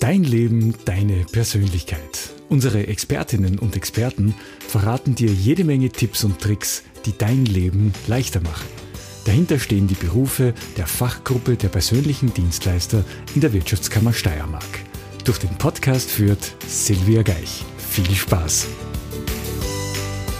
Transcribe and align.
Dein 0.00 0.24
Leben, 0.24 0.74
deine 0.86 1.26
Persönlichkeit. 1.30 2.30
Unsere 2.48 2.86
Expertinnen 2.86 3.58
und 3.58 3.76
Experten 3.76 4.34
verraten 4.66 5.14
dir 5.14 5.28
jede 5.30 5.62
Menge 5.62 5.90
Tipps 5.90 6.24
und 6.24 6.40
Tricks, 6.40 6.84
die 7.04 7.12
dein 7.16 7.44
Leben 7.44 7.92
leichter 8.06 8.40
machen. 8.40 8.66
Dahinter 9.26 9.58
stehen 9.58 9.88
die 9.88 9.94
Berufe 9.94 10.54
der 10.78 10.86
Fachgruppe 10.86 11.56
der 11.56 11.68
persönlichen 11.68 12.32
Dienstleister 12.32 13.04
in 13.34 13.42
der 13.42 13.52
Wirtschaftskammer 13.52 14.14
Steiermark. 14.14 14.64
Durch 15.26 15.36
den 15.36 15.54
Podcast 15.58 16.10
führt 16.10 16.56
Silvia 16.66 17.20
Geich. 17.20 17.62
Viel 17.76 18.10
Spaß! 18.10 18.68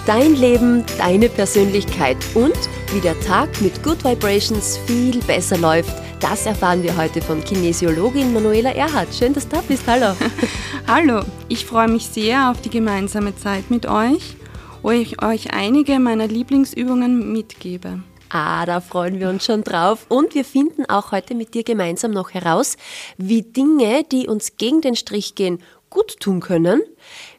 Dein 0.06 0.36
Leben, 0.36 0.84
deine 0.96 1.28
Persönlichkeit 1.28 2.16
und 2.32 2.56
wie 2.94 3.00
der 3.00 3.20
Tag 3.20 3.60
mit 3.60 3.82
Good 3.82 4.04
Vibrations 4.04 4.78
viel 4.86 5.20
besser 5.20 5.58
läuft, 5.58 5.92
das 6.20 6.44
erfahren 6.44 6.82
wir 6.82 6.96
heute 6.96 7.22
von 7.22 7.42
Kinesiologin 7.42 8.32
Manuela 8.32 8.70
Erhardt. 8.72 9.14
Schön, 9.14 9.32
dass 9.32 9.48
du 9.48 9.56
da 9.56 9.62
bist. 9.62 9.86
Hallo. 9.86 10.14
Hallo, 10.86 11.22
ich 11.48 11.64
freue 11.64 11.88
mich 11.88 12.06
sehr 12.06 12.50
auf 12.50 12.60
die 12.60 12.68
gemeinsame 12.68 13.34
Zeit 13.36 13.70
mit 13.70 13.86
euch, 13.86 14.36
wo 14.82 14.90
ich 14.90 15.22
euch 15.22 15.54
einige 15.54 15.98
meiner 15.98 16.26
Lieblingsübungen 16.26 17.32
mitgebe. 17.32 18.02
Ah, 18.28 18.66
da 18.66 18.80
freuen 18.80 19.18
wir 19.18 19.30
uns 19.30 19.46
schon 19.46 19.64
drauf. 19.64 20.06
Und 20.08 20.34
wir 20.34 20.44
finden 20.44 20.84
auch 20.86 21.10
heute 21.10 21.34
mit 21.34 21.54
dir 21.54 21.64
gemeinsam 21.64 22.10
noch 22.10 22.32
heraus, 22.32 22.76
wie 23.16 23.42
Dinge, 23.42 24.04
die 24.12 24.28
uns 24.28 24.56
gegen 24.58 24.82
den 24.82 24.96
Strich 24.96 25.34
gehen, 25.34 25.62
gut 25.88 26.20
tun 26.20 26.40
können, 26.40 26.82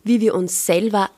wie 0.04 0.22
wir 0.22 0.34
uns 0.34 0.66
selber 0.66 1.10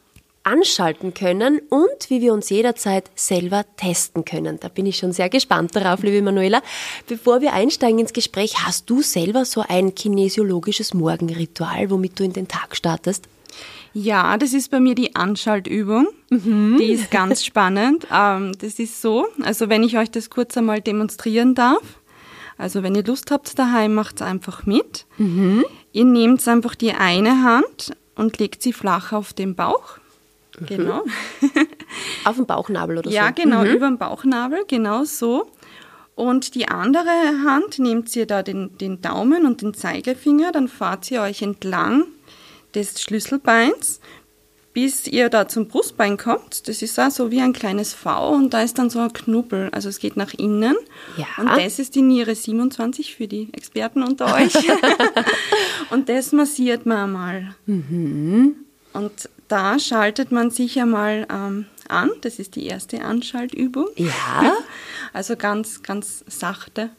anschalten 0.44 1.14
können 1.14 1.60
und 1.70 2.10
wie 2.10 2.22
wir 2.22 2.34
uns 2.34 2.50
jederzeit 2.50 3.10
selber 3.16 3.66
testen 3.78 4.26
können. 4.26 4.60
Da 4.60 4.68
bin 4.68 4.86
ich 4.86 4.98
schon 4.98 5.14
sehr 5.14 5.30
gespannt 5.30 5.76
darauf, 5.76 6.04
liebe 6.04 6.22
Manuela. 6.22 6.62
Bevor 7.08 7.42
wir 7.42 7.54
einsteigen 7.54 8.00
ins 8.00 8.14
Gespräch, 8.14 8.66
hast 8.66 8.90
du 8.90 9.02
selber 9.02 9.46
so 9.46 9.64
ein 9.68 9.96
kinesiologisches 9.96 10.94
Morgenritual, 10.94 11.90
womit 11.90 12.20
du 12.20 12.24
in 12.24 12.34
den 12.34 12.48
Tag 12.48 12.76
startest? 12.76 13.28
Ja, 13.94 14.38
das 14.38 14.54
ist 14.54 14.72
bei 14.72 14.80
mir 14.80 14.96
die 14.96 15.16
Anschaltübung. 15.16 16.08
Mhm. 16.30 16.78
Die 16.80 16.92
ist 16.92 17.12
ganz 17.12 17.46
spannend. 17.46 18.08
Ähm, 18.12 18.54
das 18.60 18.80
ist 18.80 19.02
so, 19.02 19.28
also 19.44 19.70
wenn 19.70 19.84
ich 19.84 19.98
euch 19.98 20.10
das 20.10 20.30
kurz 20.30 20.58
einmal 20.58 20.82
demonstrieren 20.82 21.54
darf. 21.56 21.84
Also 22.58 22.84
wenn 22.84 22.96
ihr 22.96 23.04
Lust 23.04 23.32
habt 23.32 23.58
daheim, 23.58 23.94
macht 23.94 24.18
es 24.18 24.22
einfach 24.22 24.66
mit. 24.66 25.06
Mhm. 25.18 25.66
Ihr 25.92 26.06
nehmt 26.06 26.48
einfach 26.48 26.76
die 26.76 26.92
eine 26.92 27.44
Hand 27.44 27.94
und 28.16 28.40
legt 28.40 28.62
sie 28.62 28.74
flach 28.74 29.12
auf 29.12 29.34
den 29.34 29.56
Bauch. 29.56 29.98
Genau. 30.68 31.04
Auf 32.26 32.36
dem 32.36 32.46
Bauchnabel 32.46 33.00
oder 33.00 33.10
so? 33.10 33.16
Ja, 33.16 33.32
genau, 33.32 33.62
mhm. 33.62 33.72
über 33.72 33.88
dem 33.88 33.98
Bauchnabel, 33.98 34.66
genau 34.68 35.04
so. 35.04 35.48
Und 36.16 36.54
die 36.54 36.68
andere 36.68 37.10
Hand 37.44 37.80
nehmt 37.80 38.16
ihr 38.16 38.28
da 38.28 38.44
den, 38.44 38.78
den 38.78 39.02
Daumen 39.02 39.46
und 39.46 39.62
den 39.62 39.74
Zeigefinger, 39.74 40.52
dann 40.52 40.68
fahrt 40.68 41.10
ihr 41.10 41.22
euch 41.22 41.42
entlang 41.42 42.06
des 42.76 43.02
Schlüsselbeins, 43.02 44.00
bis 44.74 45.08
ihr 45.08 45.30
da 45.30 45.48
zum 45.48 45.68
Brustbein 45.68 46.18
kommt. 46.18 46.68
Das 46.68 46.82
ist 46.82 47.00
auch 47.00 47.12
so 47.12 47.32
wie 47.32 47.42
ein 47.42 47.54
kleines 47.54 47.94
V 47.94 48.30
und 48.30 48.54
da 48.54 48.62
ist 48.62 48.78
dann 48.78 48.90
so 48.90 49.00
ein 49.00 49.14
Knubbel. 49.14 49.70
Also 49.72 49.90
es 49.90 50.00
geht 50.00 50.18
nach 50.18 50.34
innen. 50.34 50.76
Ja. 51.18 51.26
Und 51.38 51.48
das 51.48 51.80
ist 51.80 51.96
die 51.96 52.02
Niere 52.02 52.36
27 52.36 53.16
für 53.16 53.28
die 53.28 53.50
Experten 53.54 54.04
unter 54.04 54.34
euch. 54.36 54.54
und 55.92 56.10
das 56.10 56.32
massiert 56.32 56.86
man 56.86 56.98
einmal. 56.98 57.56
Mhm. 57.66 58.56
Und 58.94 59.30
da 59.54 59.78
schaltet 59.78 60.32
man 60.32 60.50
sich 60.50 60.80
einmal 60.80 61.28
ähm, 61.32 61.68
an. 61.88 62.10
Das 62.22 62.40
ist 62.40 62.56
die 62.56 62.66
erste 62.66 63.04
Anschaltübung. 63.04 63.88
Ja. 63.96 64.12
Also 65.16 65.36
ganz, 65.36 65.84
ganz 65.84 66.26
sachte. 66.26 66.90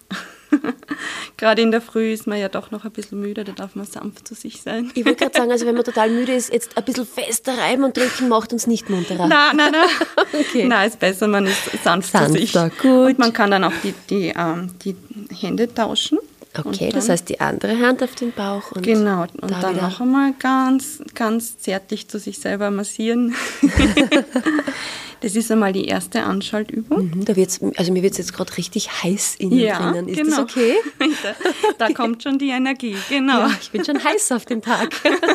Gerade 1.36 1.62
in 1.62 1.72
der 1.72 1.80
Früh 1.80 2.12
ist 2.12 2.28
man 2.28 2.38
ja 2.38 2.48
doch 2.48 2.70
noch 2.70 2.84
ein 2.84 2.92
bisschen 2.92 3.20
müde, 3.20 3.42
da 3.42 3.50
darf 3.50 3.74
man 3.74 3.86
sanft 3.86 4.28
zu 4.28 4.36
sich 4.36 4.62
sein. 4.62 4.92
Ich 4.94 5.04
wollte 5.04 5.24
gerade 5.24 5.36
sagen, 5.36 5.50
also 5.50 5.66
wenn 5.66 5.74
man 5.74 5.82
total 5.84 6.10
müde 6.10 6.32
ist, 6.32 6.52
jetzt 6.52 6.76
ein 6.76 6.84
bisschen 6.84 7.06
fester 7.06 7.58
reiben 7.58 7.82
und 7.82 7.96
drücken 7.96 8.28
macht 8.28 8.52
uns 8.52 8.68
nicht 8.68 8.88
munterer. 8.88 9.26
Nein, 9.26 9.56
nein, 9.56 9.72
nein. 9.72 9.88
Okay. 10.32 10.64
Nein, 10.68 10.88
ist 10.90 11.00
besser, 11.00 11.26
man 11.26 11.46
ist 11.46 11.64
sanft 11.82 12.12
Sanfter, 12.12 12.26
zu 12.26 12.32
sich. 12.34 12.52
Gut. 12.52 12.84
Und 12.84 13.18
man 13.18 13.32
kann 13.32 13.50
dann 13.50 13.64
auch 13.64 13.72
die, 13.82 13.94
die, 14.08 14.32
ähm, 14.36 14.70
die 14.84 14.94
Hände 15.34 15.74
tauschen. 15.74 16.20
Okay, 16.56 16.90
das 16.92 17.08
heißt 17.08 17.28
die 17.28 17.40
andere 17.40 17.78
Hand 17.80 18.02
auf 18.02 18.14
den 18.14 18.32
Bauch 18.32 18.70
und 18.72 18.82
genau 18.82 19.22
und 19.22 19.50
da 19.50 19.60
dann 19.60 19.76
noch 19.76 20.00
einmal 20.00 20.34
ganz 20.38 21.02
ganz 21.14 21.58
zärtlich 21.58 22.08
zu 22.08 22.18
sich 22.18 22.38
selber 22.38 22.70
massieren. 22.70 23.34
das 25.20 25.34
ist 25.34 25.50
einmal 25.50 25.72
die 25.72 25.86
erste 25.86 26.22
Anschaltübung. 26.22 27.10
Mhm, 27.10 27.24
da 27.24 27.34
wird's, 27.34 27.60
also 27.76 27.92
mir 27.92 28.02
wird 28.02 28.12
es 28.12 28.18
jetzt 28.18 28.32
gerade 28.32 28.56
richtig 28.56 29.02
heiß 29.02 29.34
innen 29.36 29.58
ja, 29.58 29.78
drinnen. 29.78 30.08
Ist 30.08 30.18
genau. 30.18 30.42
das 30.42 30.44
okay? 30.44 30.74
da, 31.22 31.88
da 31.88 31.92
kommt 31.92 32.22
schon 32.22 32.38
die 32.38 32.50
Energie, 32.50 32.96
genau. 33.08 33.40
Ja, 33.40 33.50
ich 33.60 33.72
bin 33.72 33.84
schon 33.84 34.02
heiß 34.02 34.30
auf 34.30 34.44
den 34.44 34.62
Tag. 34.62 34.90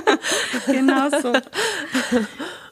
genau 0.67 1.09
so. 1.21 1.33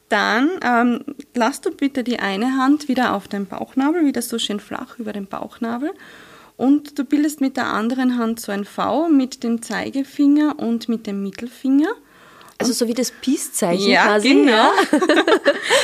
Dann 0.08 0.52
ähm, 0.64 1.04
lass 1.36 1.60
du 1.60 1.72
bitte 1.72 2.06
die 2.06 2.20
eine 2.20 2.56
Hand 2.58 2.88
wieder 2.88 3.14
auf 3.14 3.28
den 3.28 3.46
Bauchnabel, 3.46 4.06
wieder 4.06 4.22
so 4.22 4.40
schön 4.40 4.62
flach 4.62 4.98
über 5.00 5.12
den 5.12 5.28
Bauchnabel 5.28 5.92
und 6.58 6.98
du 6.98 7.06
bildest 7.06 7.40
mit 7.40 7.56
der 7.56 7.68
anderen 7.68 8.18
Hand 8.18 8.40
so 8.40 8.52
ein 8.52 8.66
V 8.66 9.08
mit 9.08 9.44
dem 9.44 9.62
Zeigefinger 9.62 10.56
und 10.58 10.90
mit 10.90 11.08
dem 11.08 11.24
Mittelfinger. 11.24 11.90
Also 12.58 12.74
so 12.74 12.88
wie 12.88 12.96
das 12.96 13.12
Peace-Zeichen 13.12 13.92
ja, 13.92 14.06
quasi. 14.06 14.30
Genau. 14.30 14.52
Ja, 14.52 14.72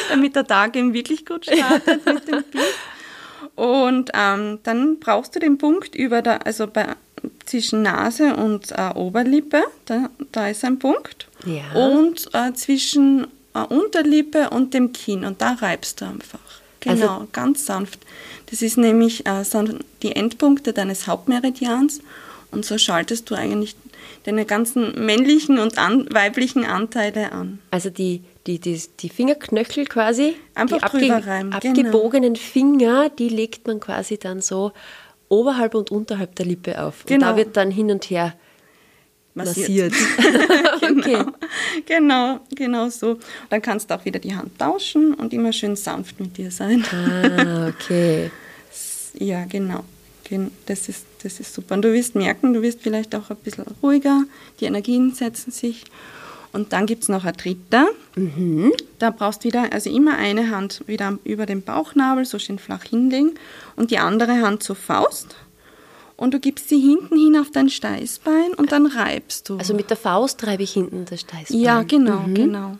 Damit 0.09 0.35
der 0.35 0.47
Tag 0.47 0.75
eben 0.75 0.93
wirklich 0.93 1.25
gut 1.25 1.45
startet 1.45 2.05
mit 2.05 2.27
dem 2.27 2.43
Peace. 2.43 2.73
Und 3.55 4.09
ähm, 4.15 4.59
dann 4.63 4.99
brauchst 4.99 5.35
du 5.35 5.39
den 5.39 5.59
Punkt 5.59 5.95
über 5.95 6.23
der, 6.23 6.45
also 6.47 6.65
bei, 6.65 6.87
zwischen 7.45 7.83
Nase 7.83 8.35
und 8.35 8.71
äh, 8.71 8.89
Oberlippe, 8.95 9.63
da, 9.85 10.09
da 10.31 10.47
ist 10.49 10.65
ein 10.65 10.79
Punkt. 10.79 11.27
Ja. 11.45 11.79
Und 11.79 12.29
äh, 12.33 12.53
zwischen 12.53 13.27
äh, 13.53 13.59
Unterlippe 13.59 14.49
und 14.49 14.73
dem 14.73 14.91
Kinn. 14.91 15.23
Und 15.23 15.41
da 15.41 15.53
reibst 15.53 16.01
du 16.01 16.05
einfach. 16.05 16.39
Genau, 16.83 17.13
also, 17.13 17.27
ganz 17.31 17.65
sanft. 17.65 17.99
Das 18.49 18.61
ist 18.61 18.77
nämlich 18.77 19.25
äh, 19.25 19.43
die 20.01 20.15
Endpunkte 20.15 20.73
deines 20.73 21.07
Hauptmeridians 21.07 22.01
und 22.51 22.65
so 22.65 22.77
schaltest 22.77 23.29
du 23.29 23.35
eigentlich 23.35 23.75
deine 24.23 24.45
ganzen 24.45 25.05
männlichen 25.05 25.59
und 25.59 25.77
an, 25.77 26.07
weiblichen 26.11 26.65
Anteile 26.65 27.31
an. 27.31 27.59
Also 27.71 27.89
die, 27.89 28.21
die, 28.47 28.59
die, 28.59 28.81
die 28.99 29.09
Fingerknöchel 29.09 29.85
quasi, 29.85 30.35
Einfach 30.55 30.77
die 30.77 30.83
abge 30.83 31.27
reimen, 31.27 31.51
genau. 31.59 31.69
abgebogenen 31.71 32.33
genau. 32.33 32.45
Finger, 32.45 33.09
die 33.09 33.29
legt 33.29 33.67
man 33.67 33.79
quasi 33.79 34.17
dann 34.17 34.41
so 34.41 34.71
oberhalb 35.29 35.75
und 35.75 35.91
unterhalb 35.91 36.35
der 36.35 36.45
Lippe 36.45 36.81
auf. 36.81 37.05
Genau. 37.05 37.15
Und 37.15 37.21
da 37.21 37.27
genau. 37.27 37.37
wird 37.37 37.57
dann 37.57 37.71
hin 37.71 37.91
und 37.91 38.09
her 38.09 38.33
massiert. 39.33 39.93
massiert. 39.93 39.93
genau. 41.05 41.25
genau, 41.85 42.39
genau 42.55 42.89
so. 42.89 43.19
Dann 43.49 43.61
kannst 43.61 43.89
du 43.89 43.95
auch 43.95 44.05
wieder 44.05 44.19
die 44.19 44.35
Hand 44.35 44.57
tauschen 44.59 45.13
und 45.13 45.33
immer 45.33 45.53
schön 45.53 45.75
sanft 45.75 46.19
mit 46.19 46.37
dir 46.37 46.51
sein. 46.51 46.83
Ah, 46.91 47.67
okay. 47.69 48.31
Ja, 49.15 49.45
genau. 49.45 49.83
Das 50.65 50.89
ist, 50.89 51.05
das 51.21 51.39
ist 51.39 51.53
super. 51.53 51.75
Und 51.75 51.83
du 51.83 51.93
wirst 51.93 52.15
merken, 52.15 52.53
du 52.53 52.63
wirst 52.63 52.81
vielleicht 52.81 53.13
auch 53.13 53.29
ein 53.29 53.37
bisschen 53.37 53.65
ruhiger, 53.83 54.23
die 54.59 54.65
Energien 54.65 55.13
setzen 55.13 55.51
sich. 55.51 55.83
Und 56.53 56.73
dann 56.73 56.85
gibt 56.85 57.03
es 57.03 57.09
noch 57.09 57.25
ein 57.25 57.33
dritter. 57.33 57.87
Mhm. 58.15 58.71
Da 58.99 59.09
brauchst 59.09 59.43
du 59.43 59.49
wieder, 59.49 59.71
also 59.73 59.89
immer 59.89 60.17
eine 60.17 60.49
Hand 60.49 60.83
wieder 60.87 61.17
über 61.23 61.45
den 61.45 61.61
Bauchnabel, 61.61 62.25
so 62.25 62.39
schön 62.39 62.57
flach 62.57 62.83
hinlegen 62.83 63.33
und 63.75 63.91
die 63.91 63.97
andere 63.97 64.41
Hand 64.41 64.63
zur 64.63 64.75
Faust. 64.75 65.35
Und 66.15 66.33
du 66.33 66.39
gibst 66.39 66.69
sie 66.69 66.79
hinten 66.79 67.17
hin 67.17 67.37
auf 67.37 67.51
dein 67.51 67.69
Steißbein 67.69 68.53
und 68.55 68.71
dann 68.71 68.85
reibst 68.85 69.49
du. 69.49 69.57
Also 69.57 69.73
mit 69.73 69.89
der 69.89 69.97
Faust 69.97 70.45
reibe 70.45 70.63
ich 70.63 70.73
hinten 70.73 71.05
das 71.05 71.21
Steißbein. 71.21 71.59
Ja, 71.59 71.83
genau, 71.83 72.19
mhm. 72.19 72.35
genau. 72.35 72.77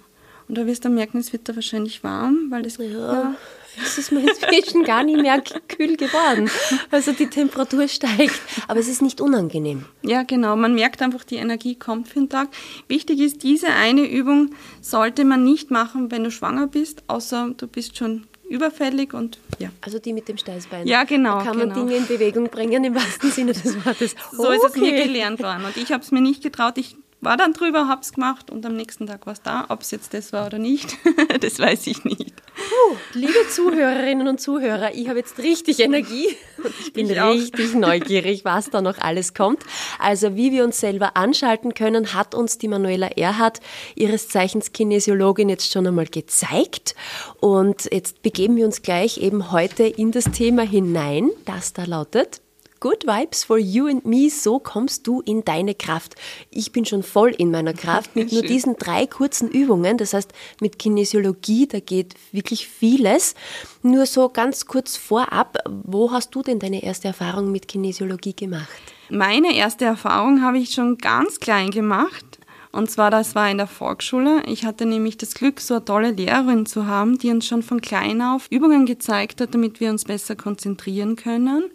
Und 0.48 0.58
du 0.58 0.66
wirst 0.68 0.86
dann 0.86 0.94
merken, 0.94 1.18
es 1.20 1.34
wird 1.34 1.50
da 1.50 1.56
wahrscheinlich 1.56 2.04
warm, 2.04 2.48
weil 2.50 2.64
das 2.64 2.78
ja. 2.78 2.86
ja 2.86 3.36
es 3.82 3.98
ist 3.98 4.12
mir 4.12 4.22
inzwischen 4.22 4.84
gar 4.84 5.04
nicht 5.04 5.20
mehr 5.22 5.42
kühl 5.68 5.98
geworden. 5.98 6.50
Also 6.92 7.12
die 7.12 7.28
Temperatur 7.28 7.88
steigt, 7.88 8.40
aber 8.68 8.80
es 8.80 8.88
ist 8.88 9.02
nicht 9.02 9.22
unangenehm. 9.22 9.86
Ja, 10.04 10.24
genau. 10.24 10.56
Man 10.56 10.76
merkt 10.76 11.02
einfach, 11.02 11.24
die 11.24 11.38
Energie 11.38 11.76
kommt 11.76 12.08
für 12.08 12.20
den 12.20 12.30
Tag. 12.30 12.50
Wichtig 12.88 13.20
ist, 13.20 13.44
diese 13.44 13.68
eine 13.68 14.08
Übung 14.08 14.52
sollte 14.82 15.26
man 15.26 15.44
nicht 15.44 15.72
machen, 15.72 16.12
wenn 16.12 16.24
du 16.24 16.32
schwanger 16.32 16.68
bist, 16.68 17.04
außer 17.08 17.52
du 17.58 17.68
bist 17.68 17.98
schon 17.98 18.26
überfällig 18.54 19.14
und 19.14 19.40
ja. 19.60 19.70
Also 19.82 20.00
die 20.00 20.14
mit 20.14 20.28
dem 20.28 20.38
Steißbein. 20.38 20.88
Ja, 20.88 21.04
genau. 21.04 21.40
Da 21.40 21.46
kann 21.46 21.58
man 21.58 21.70
genau. 21.70 21.86
Dinge 21.86 21.98
in 21.98 22.08
Bewegung 22.08 22.50
bringen, 22.50 22.84
im 22.84 22.96
wahrsten 22.96 23.32
Sinne 23.32 23.54
des 23.54 23.84
Wortes. 23.86 24.16
So 24.32 24.44
okay. 24.44 24.56
ist 24.56 24.64
es 24.66 24.76
mir 24.76 25.04
gelernt 25.04 25.42
worden. 25.42 25.66
Und 25.66 25.76
ich 25.76 25.92
habe 25.92 26.04
es 26.04 26.12
mir 26.12 26.22
nicht 26.22 26.44
getraut. 26.44 26.78
Ich 26.78 26.96
war 27.24 27.38
dann 27.38 27.54
drüber, 27.54 27.88
hab's 27.88 28.14
gemacht 28.14 28.50
und 28.50 28.66
am 28.66 28.76
nächsten 28.76 29.08
Tag 29.08 29.26
war 29.26 29.34
es 29.34 29.42
da. 29.42 29.66
Ob 29.70 29.82
es 29.82 29.92
jetzt 29.92 30.14
das 30.14 30.34
war 30.34 30.46
oder 30.46 30.60
nicht, 30.60 30.98
das 31.42 31.60
weiß 31.60 31.88
ich 31.88 32.04
nicht. 32.04 32.34
Puh, 32.56 32.98
liebe 33.14 33.48
Zuhörerinnen 33.50 34.28
und 34.28 34.40
Zuhörer, 34.40 34.94
ich 34.94 35.10
habe 35.10 35.20
jetzt 35.20 35.40
richtig 35.40 35.80
Energie 35.80 36.28
und 36.64 36.74
ich 36.80 36.94
bin 36.94 37.10
ich 37.10 37.20
richtig 37.20 37.74
neugierig, 37.74 38.46
was 38.46 38.70
da 38.70 38.82
noch 38.82 39.00
alles 39.00 39.34
kommt. 39.34 39.64
Also 40.00 40.36
wie 40.36 40.52
wir 40.52 40.64
uns 40.64 40.80
selber 40.80 41.18
anschalten 41.18 41.74
können, 41.74 42.14
hat 42.14 42.36
uns 42.36 42.58
die 42.58 42.68
Manuela 42.68 43.08
Erhardt, 43.08 43.60
ihres 43.96 44.28
Zeichens 44.28 44.72
Kinesiologin, 44.72 45.50
jetzt 45.50 45.72
schon 45.72 45.88
einmal 45.88 46.06
gezeigt. 46.06 46.96
Und 47.40 47.90
jetzt 47.92 48.22
begeben 48.22 48.56
wir 48.56 48.66
uns 48.66 48.82
gleich 48.82 49.18
eben 49.18 49.52
heute 49.52 49.84
in 49.84 50.12
das 50.12 50.26
Thema 50.26 50.64
hinein, 50.64 51.30
das 51.46 51.74
da 51.74 51.86
lautet 51.86 52.43
Good 52.84 53.08
Vibes 53.08 53.46
for 53.46 53.58
You 53.58 53.88
and 53.88 54.06
Me, 54.06 54.30
so 54.30 54.60
kommst 54.60 55.08
du 55.08 55.22
in 55.22 55.46
deine 55.46 55.74
Kraft. 55.74 56.16
Ich 56.52 56.74
bin 56.74 56.84
schon 56.84 57.02
voll 57.02 57.30
in 57.30 57.50
meiner 57.50 57.72
Kraft 57.72 58.14
mit 58.14 58.34
nur 58.34 58.42
diesen 58.42 58.76
drei 58.76 59.08
kurzen 59.08 59.50
Übungen. 59.50 59.98
Das 59.98 60.14
heißt, 60.14 60.34
mit 60.60 60.80
Kinesiologie, 60.80 61.66
da 61.66 61.80
geht 61.80 62.16
wirklich 62.34 62.68
vieles. 62.68 63.36
Nur 63.84 64.06
so 64.06 64.28
ganz 64.28 64.66
kurz 64.66 64.98
vorab, 64.98 65.60
wo 65.86 66.12
hast 66.12 66.36
du 66.36 66.42
denn 66.42 66.60
deine 66.60 66.84
erste 66.84 67.08
Erfahrung 67.08 67.54
mit 67.54 67.70
Kinesiologie 67.70 68.36
gemacht? 68.36 68.68
Meine 69.10 69.56
erste 69.56 69.86
Erfahrung 69.86 70.42
habe 70.42 70.58
ich 70.58 70.72
schon 70.72 70.98
ganz 70.98 71.40
klein 71.40 71.72
gemacht. 71.72 72.26
Und 72.74 72.92
zwar, 72.92 73.10
das 73.10 73.34
war 73.34 73.50
in 73.50 73.60
der 73.60 73.68
Volksschule. 73.68 74.44
Ich 74.46 74.66
hatte 74.66 74.86
nämlich 74.86 75.16
das 75.16 75.36
Glück, 75.36 75.62
so 75.62 75.76
eine 75.76 75.86
tolle 75.86 76.12
Lehrerin 76.12 76.66
zu 76.66 76.86
haben, 76.86 77.18
die 77.18 77.32
uns 77.32 77.48
schon 77.48 77.64
von 77.64 77.80
klein 77.80 78.22
auf 78.22 78.48
Übungen 78.50 78.86
gezeigt 78.86 79.40
hat, 79.40 79.54
damit 79.54 79.80
wir 79.80 79.90
uns 79.90 80.04
besser 80.04 80.36
konzentrieren 80.36 81.16
können 81.16 81.72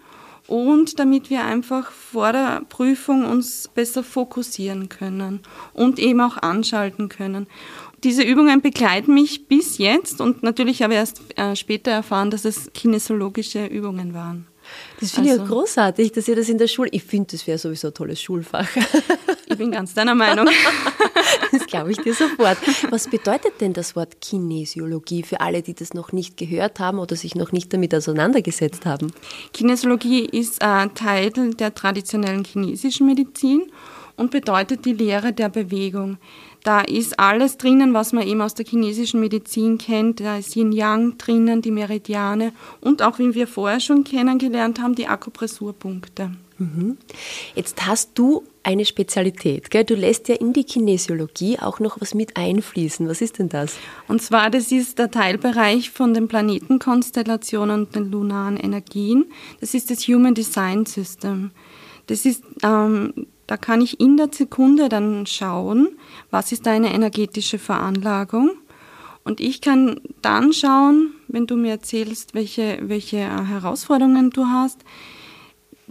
und 0.49 0.99
damit 0.99 1.31
wir 1.31 1.45
einfach 1.45 1.93
vor 1.93 2.33
der 2.33 2.62
Prüfung 2.69 3.25
uns 3.25 3.69
besser 3.69 4.03
fokussieren 4.03 4.89
können 4.89 5.41
und 5.75 6.00
eben 6.00 6.21
auch 6.21 6.39
anschalten 6.39 7.09
können. 7.09 7.47
Diese 8.03 8.23
Übungen 8.23 8.61
begleiten 8.61 9.15
mich 9.15 9.47
bis 9.47 9.79
jetzt 9.79 10.21
und 10.21 10.43
natürlich 10.43 10.83
habe 10.83 10.95
ich 10.95 10.99
erst 10.99 11.39
äh, 11.39 11.55
später 11.55 11.93
erfahren, 11.93 12.31
dass 12.31 12.45
es 12.45 12.73
kinesiologische 12.73 13.67
Übungen 13.67 14.15
waren. 14.15 14.48
Das 15.00 15.12
finde 15.12 15.31
also, 15.31 15.43
ich 15.45 15.49
großartig, 15.49 16.12
dass 16.12 16.27
ihr 16.29 16.37
das 16.37 16.49
in 16.49 16.59
der 16.59 16.67
Schule. 16.67 16.89
Ich 16.93 17.05
finde, 17.05 17.29
das 17.33 17.47
wäre 17.47 17.59
sowieso 17.59 17.89
ein 17.89 17.95
tolles 17.95 18.21
Schulfach. 18.21 18.69
Ich 19.47 19.56
bin 19.56 19.71
ganz 19.71 19.95
deiner 19.95 20.15
Meinung. 20.15 20.49
Das 21.53 21.67
glaube 21.67 21.91
ich 21.93 21.99
dir 21.99 22.15
sofort. 22.15 22.59
Was 22.91 23.09
bedeutet 23.09 23.61
denn 23.61 23.73
das 23.73 23.97
Wort 23.97 24.21
Kinesiologie 24.21 25.23
für 25.23 25.41
alle, 25.41 25.62
die 25.62 25.75
das 25.75 25.95
noch 25.95 26.12
nicht 26.12 26.37
gehört 26.37 26.79
haben 26.79 26.99
oder 26.99 27.17
sich 27.17 27.35
noch 27.35 27.53
nicht 27.53 27.73
damit 27.73 27.95
auseinandergesetzt 27.95 28.87
haben? 28.87 29.12
Kinesiologie 29.53 30.25
ist 30.25 30.62
ein 30.62 30.95
Teil 30.95 31.31
der 31.31 31.75
traditionellen 31.75 32.45
chinesischen 32.45 33.06
Medizin 33.06 33.71
und 34.19 34.31
bedeutet 34.31 34.85
die 34.85 34.93
Lehre 34.93 35.32
der 35.32 35.49
Bewegung. 35.49 36.19
Da 36.65 36.81
ist 36.81 37.19
alles 37.19 37.56
drinnen, 37.56 37.94
was 37.94 38.12
man 38.12 38.26
eben 38.26 38.43
aus 38.43 38.53
der 38.53 38.67
chinesischen 38.67 39.20
Medizin 39.20 39.79
kennt. 39.79 40.20
Da 40.20 40.37
ist 40.37 40.55
Yin 40.56 40.73
Yang 40.73 41.17
drinnen, 41.17 41.62
die 41.62 41.70
Meridiane 41.70 42.53
und 42.81 43.00
auch, 43.00 43.19
wie 43.19 43.35
wir 43.35 43.47
vorher 43.47 43.81
schon 43.81 44.05
kennengelernt 44.05 44.81
haben, 44.81 44.94
die 44.94 45.06
Akupressurpunkte. 45.06 46.32
Mhm. 46.59 46.99
Jetzt 47.55 47.87
hast 47.87 48.11
du 48.17 48.43
eine 48.65 48.85
Spezialität. 48.85 49.70
Gell? 49.70 49.85
Du 49.85 49.94
lässt 49.94 50.29
ja 50.29 50.35
in 50.35 50.53
die 50.53 50.64
Kinesiologie 50.64 51.59
auch 51.61 51.79
noch 51.79 52.00
was 52.00 52.14
mit 52.14 52.37
einfließen. 52.37 53.09
Was 53.09 53.21
ist 53.21 53.38
denn 53.38 53.49
das? 53.49 53.76
Und 54.09 54.21
zwar, 54.21 54.50
das 54.50 54.73
ist 54.73 54.99
der 54.99 55.11
Teilbereich 55.11 55.91
von 55.91 56.12
den 56.12 56.26
Planetenkonstellationen 56.26 57.85
und 57.85 57.94
den 57.94 58.11
lunaren 58.11 58.56
Energien. 58.56 59.26
Das 59.61 59.75
ist 59.75 59.91
das 59.91 60.00
Human 60.09 60.35
Design 60.35 60.85
System. 60.85 61.53
Das 62.09 62.26
ist 62.26 62.43
ähm, 62.64 63.14
da 63.49 63.56
kann 63.56 63.81
ich 63.81 63.99
in 63.99 64.17
der 64.19 64.29
Sekunde 64.31 64.89
dann 64.89 65.27
schauen, 65.27 65.89
was 66.31 66.53
ist 66.53 66.67
deine 66.67 66.93
energetische 66.93 67.59
Veranlagung. 67.59 68.50
Und 69.25 69.41
ich 69.41 69.62
kann 69.62 70.00
dann 70.23 70.53
schauen, 70.53 71.15
wenn 71.29 71.47
du 71.47 71.56
mir 71.56 71.73
erzählst, 71.73 72.35
welche, 72.35 72.79
welche 72.83 73.19
Herausforderungen 73.19 74.31
du 74.31 74.45
hast, 74.45 74.85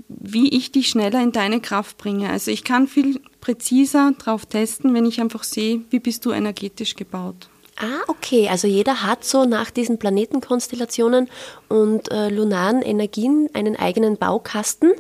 wie 0.07 0.50
ich 0.50 0.71
dich 0.71 0.88
schneller 0.88 1.21
in 1.21 1.31
deine 1.31 1.59
Kraft 1.59 1.98
bringe. 1.98 2.30
Also 2.30 2.51
ich 2.51 2.63
kann 2.63 2.88
viel 2.88 3.19
präziser 3.42 4.13
drauf 4.19 4.45
testen, 4.45 4.94
wenn 4.94 5.07
ich 5.07 5.19
einfach 5.19 5.44
sehe, 5.44 5.81
wie 5.89 6.00
bist 6.00 6.25
du 6.25 6.31
energetisch 6.31 6.95
gebaut. 6.95 7.50
Ah, 7.80 8.04
okay. 8.07 8.50
Also 8.50 8.68
jeder 8.68 9.04
hat 9.04 9.24
so 9.24 9.45
nach 9.45 9.69
diesen 9.69 10.00
Planetenkonstellationen 10.00 11.30
und 11.69 12.12
äh, 12.12 12.30
lunaren 12.30 12.81
Energien 12.81 13.50
einen 13.54 13.75
eigenen 13.75 14.18
Baukasten. 14.18 14.94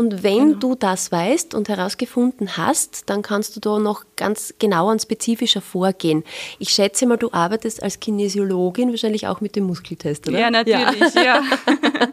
Und 0.00 0.22
wenn 0.22 0.38
genau. 0.38 0.58
du 0.60 0.74
das 0.76 1.12
weißt 1.12 1.52
und 1.52 1.68
herausgefunden 1.68 2.56
hast, 2.56 3.10
dann 3.10 3.20
kannst 3.20 3.54
du 3.54 3.60
da 3.60 3.78
noch 3.78 4.04
ganz 4.16 4.54
genauer 4.58 4.92
und 4.92 5.02
spezifischer 5.02 5.60
vorgehen. 5.60 6.24
Ich 6.58 6.70
schätze 6.70 7.04
mal, 7.04 7.18
du 7.18 7.30
arbeitest 7.32 7.82
als 7.82 8.00
Kinesiologin 8.00 8.88
wahrscheinlich 8.88 9.26
auch 9.26 9.42
mit 9.42 9.56
dem 9.56 9.64
Muskeltest, 9.64 10.26
oder? 10.26 10.40
Ja, 10.40 10.50
natürlich, 10.50 11.14
ja. 11.14 11.22
ja. 11.22 11.42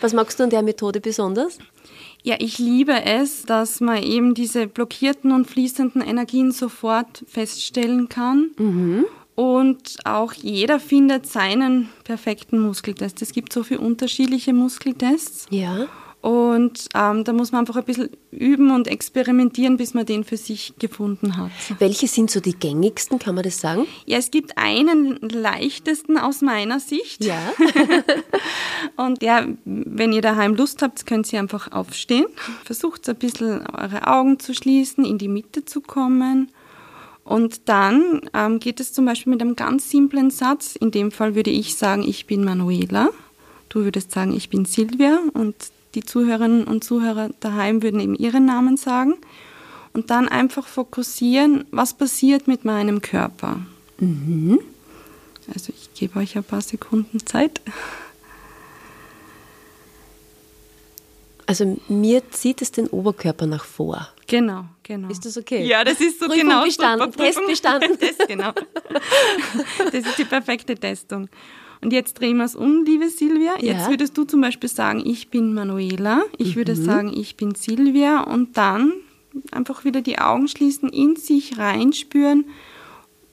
Was 0.00 0.14
magst 0.14 0.40
du 0.40 0.44
an 0.44 0.48
der 0.48 0.62
Methode 0.62 1.02
besonders? 1.02 1.58
Ja, 2.22 2.36
ich 2.38 2.58
liebe 2.58 3.04
es, 3.04 3.42
dass 3.42 3.82
man 3.82 4.02
eben 4.02 4.32
diese 4.32 4.66
blockierten 4.66 5.32
und 5.32 5.44
fließenden 5.44 6.00
Energien 6.00 6.50
sofort 6.50 7.24
feststellen 7.28 8.08
kann. 8.08 8.52
Mhm. 8.56 9.04
Und 9.34 9.98
auch 10.04 10.32
jeder 10.32 10.80
findet 10.80 11.26
seinen 11.26 11.90
perfekten 12.04 12.58
Muskeltest. 12.58 13.20
Es 13.20 13.32
gibt 13.34 13.52
so 13.52 13.64
viele 13.64 13.80
unterschiedliche 13.80 14.54
Muskeltests. 14.54 15.46
Ja. 15.50 15.88
Und 16.24 16.88
ähm, 16.94 17.22
da 17.22 17.34
muss 17.34 17.52
man 17.52 17.58
einfach 17.58 17.76
ein 17.76 17.84
bisschen 17.84 18.08
üben 18.30 18.70
und 18.70 18.88
experimentieren, 18.88 19.76
bis 19.76 19.92
man 19.92 20.06
den 20.06 20.24
für 20.24 20.38
sich 20.38 20.72
gefunden 20.78 21.36
hat. 21.36 21.50
Welche 21.78 22.08
sind 22.08 22.30
so 22.30 22.40
die 22.40 22.54
gängigsten, 22.54 23.18
kann 23.18 23.34
man 23.34 23.44
das 23.44 23.60
sagen? 23.60 23.86
Ja, 24.06 24.16
es 24.16 24.30
gibt 24.30 24.56
einen 24.56 25.18
leichtesten 25.20 26.16
aus 26.16 26.40
meiner 26.40 26.80
Sicht. 26.80 27.22
Ja. 27.22 27.36
und 28.96 29.22
ja, 29.22 29.46
wenn 29.66 30.14
ihr 30.14 30.22
daheim 30.22 30.54
Lust 30.54 30.80
habt, 30.80 31.04
könnt 31.04 31.30
ihr 31.30 31.40
einfach 31.40 31.72
aufstehen. 31.72 32.24
Versucht 32.64 33.06
ein 33.06 33.16
bisschen 33.16 33.66
eure 33.66 34.06
Augen 34.06 34.38
zu 34.38 34.54
schließen, 34.54 35.04
in 35.04 35.18
die 35.18 35.28
Mitte 35.28 35.66
zu 35.66 35.82
kommen. 35.82 36.50
Und 37.22 37.68
dann 37.68 38.22
ähm, 38.32 38.60
geht 38.60 38.80
es 38.80 38.94
zum 38.94 39.04
Beispiel 39.04 39.34
mit 39.34 39.42
einem 39.42 39.56
ganz 39.56 39.90
simplen 39.90 40.30
Satz. 40.30 40.74
In 40.74 40.90
dem 40.90 41.10
Fall 41.10 41.34
würde 41.34 41.50
ich 41.50 41.74
sagen, 41.74 42.02
ich 42.02 42.24
bin 42.24 42.44
Manuela. 42.44 43.10
Du 43.68 43.84
würdest 43.84 44.10
sagen, 44.10 44.34
ich 44.34 44.48
bin 44.48 44.64
Silvia. 44.64 45.18
Und 45.34 45.54
die 45.94 46.02
Zuhörerinnen 46.02 46.64
und 46.64 46.84
Zuhörer 46.84 47.30
daheim 47.40 47.82
würden 47.82 48.00
eben 48.00 48.14
ihren 48.14 48.44
Namen 48.44 48.76
sagen. 48.76 49.14
Und 49.92 50.10
dann 50.10 50.28
einfach 50.28 50.66
fokussieren, 50.66 51.66
was 51.70 51.94
passiert 51.94 52.48
mit 52.48 52.64
meinem 52.64 53.00
Körper. 53.00 53.60
Mhm. 53.98 54.58
Also 55.52 55.72
ich 55.76 55.94
gebe 55.94 56.18
euch 56.18 56.36
ein 56.36 56.44
paar 56.44 56.62
Sekunden 56.62 57.24
Zeit. 57.26 57.60
Also 61.46 61.78
mir 61.88 62.28
zieht 62.30 62.62
es 62.62 62.72
den 62.72 62.86
Oberkörper 62.88 63.46
nach 63.46 63.64
vor. 63.64 64.08
Genau, 64.26 64.64
genau. 64.82 65.08
Ist 65.10 65.26
das 65.26 65.36
okay? 65.36 65.64
Ja, 65.66 65.84
das 65.84 66.00
ist 66.00 66.18
so 66.18 66.26
Prüfung 66.26 66.48
genau. 66.48 66.64
Bestanden, 66.64 67.12
Test 67.12 67.46
bestanden. 67.46 67.98
das, 68.00 68.26
genau. 68.26 68.52
Das 69.78 69.94
ist 69.94 70.18
die 70.18 70.24
perfekte 70.24 70.74
Testung. 70.74 71.28
Und 71.84 71.92
jetzt 71.92 72.18
drehen 72.18 72.38
wir 72.38 72.46
es 72.46 72.56
um, 72.56 72.84
liebe 72.84 73.10
Silvia. 73.10 73.52
Jetzt 73.60 73.82
ja. 73.82 73.90
würdest 73.90 74.16
du 74.16 74.24
zum 74.24 74.40
Beispiel 74.40 74.70
sagen, 74.70 75.02
ich 75.04 75.28
bin 75.28 75.52
Manuela. 75.52 76.22
Ich 76.38 76.52
mhm. 76.52 76.56
würde 76.56 76.76
sagen, 76.76 77.12
ich 77.14 77.36
bin 77.36 77.54
Silvia. 77.54 78.22
Und 78.22 78.56
dann 78.56 78.94
einfach 79.50 79.84
wieder 79.84 80.00
die 80.00 80.18
Augen 80.18 80.48
schließen, 80.48 80.88
in 80.88 81.16
sich 81.16 81.58
reinspüren. 81.58 82.46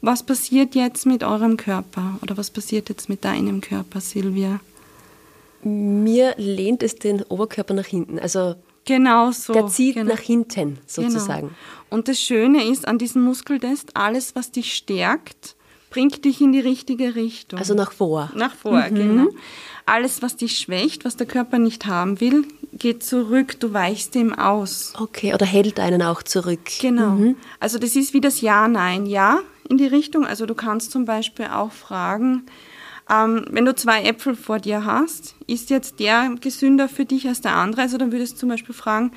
Was 0.02 0.24
passiert 0.24 0.76
jetzt 0.76 1.06
mit 1.06 1.24
eurem 1.24 1.56
Körper? 1.56 2.20
Oder 2.22 2.36
was 2.36 2.50
passiert 2.50 2.90
jetzt 2.90 3.08
mit 3.08 3.24
deinem 3.24 3.62
Körper, 3.62 4.02
Silvia? 4.02 4.60
Mir 5.64 6.34
lehnt 6.38 6.84
es 6.84 6.96
den 6.96 7.24
Oberkörper 7.24 7.74
nach 7.74 7.86
hinten. 7.86 8.20
Also 8.20 8.56
Genau 8.84 9.32
so. 9.32 9.54
Der 9.54 9.68
zieht 9.68 9.96
genau. 9.96 10.14
nach 10.14 10.20
hinten 10.20 10.80
sozusagen. 10.88 11.50
Genau. 11.50 11.60
Und 11.92 12.08
das 12.08 12.20
Schöne 12.20 12.66
ist 12.66 12.88
an 12.88 12.98
diesem 12.98 13.22
Muskeltest, 13.22 13.96
alles, 13.96 14.36
was 14.36 14.52
dich 14.52 14.74
stärkt, 14.74 15.56
bringt 15.92 16.26
dich 16.26 16.42
in 16.42 16.52
die 16.52 16.60
richtige 16.60 17.14
Richtung. 17.14 17.60
Also 17.60 17.76
nach 17.76 17.92
vor. 17.92 18.32
Nach 18.36 18.56
vor, 18.56 18.90
mhm. 18.90 18.96
genau. 18.96 19.30
Alles, 19.86 20.24
was 20.24 20.38
dich 20.38 20.58
schwächt, 20.58 21.06
was 21.06 21.18
der 21.18 21.28
Körper 21.28 21.60
nicht 21.60 21.86
haben 21.86 22.20
will, 22.20 22.46
geht 22.74 23.04
zurück, 23.04 23.60
du 23.60 23.74
weichst 23.74 24.16
dem 24.16 24.34
aus. 24.34 24.94
Okay, 24.98 25.34
oder 25.34 25.46
hält 25.46 25.80
einen 25.80 26.02
auch 26.02 26.24
zurück. 26.24 26.62
Genau. 26.80 27.12
Mhm. 27.12 27.36
Also 27.60 27.78
das 27.78 27.96
ist 27.96 28.14
wie 28.14 28.22
das 28.22 28.42
Ja, 28.42 28.68
Nein, 28.68 29.06
Ja 29.06 29.42
in 29.72 29.78
die 29.78 29.88
Richtung. 29.88 30.26
Also 30.26 30.46
du 30.46 30.54
kannst 30.54 30.92
zum 30.92 31.06
Beispiel 31.06 31.46
auch 31.46 31.72
fragen, 31.72 32.44
ähm, 33.10 33.46
wenn 33.50 33.66
du 33.66 33.74
zwei 33.74 34.04
Äpfel 34.04 34.36
vor 34.36 34.60
dir 34.60 34.86
hast, 34.86 35.36
ist 35.48 35.70
jetzt 35.70 36.00
der 36.00 36.36
gesünder 36.40 36.88
für 36.88 37.06
dich 37.06 37.28
als 37.28 37.42
der 37.42 37.56
andere? 37.56 37.82
Also 37.82 37.98
dann 37.98 38.12
würdest 38.12 38.34
du 38.34 38.40
zum 38.40 38.50
Beispiel 38.50 38.76
fragen, 38.76 39.12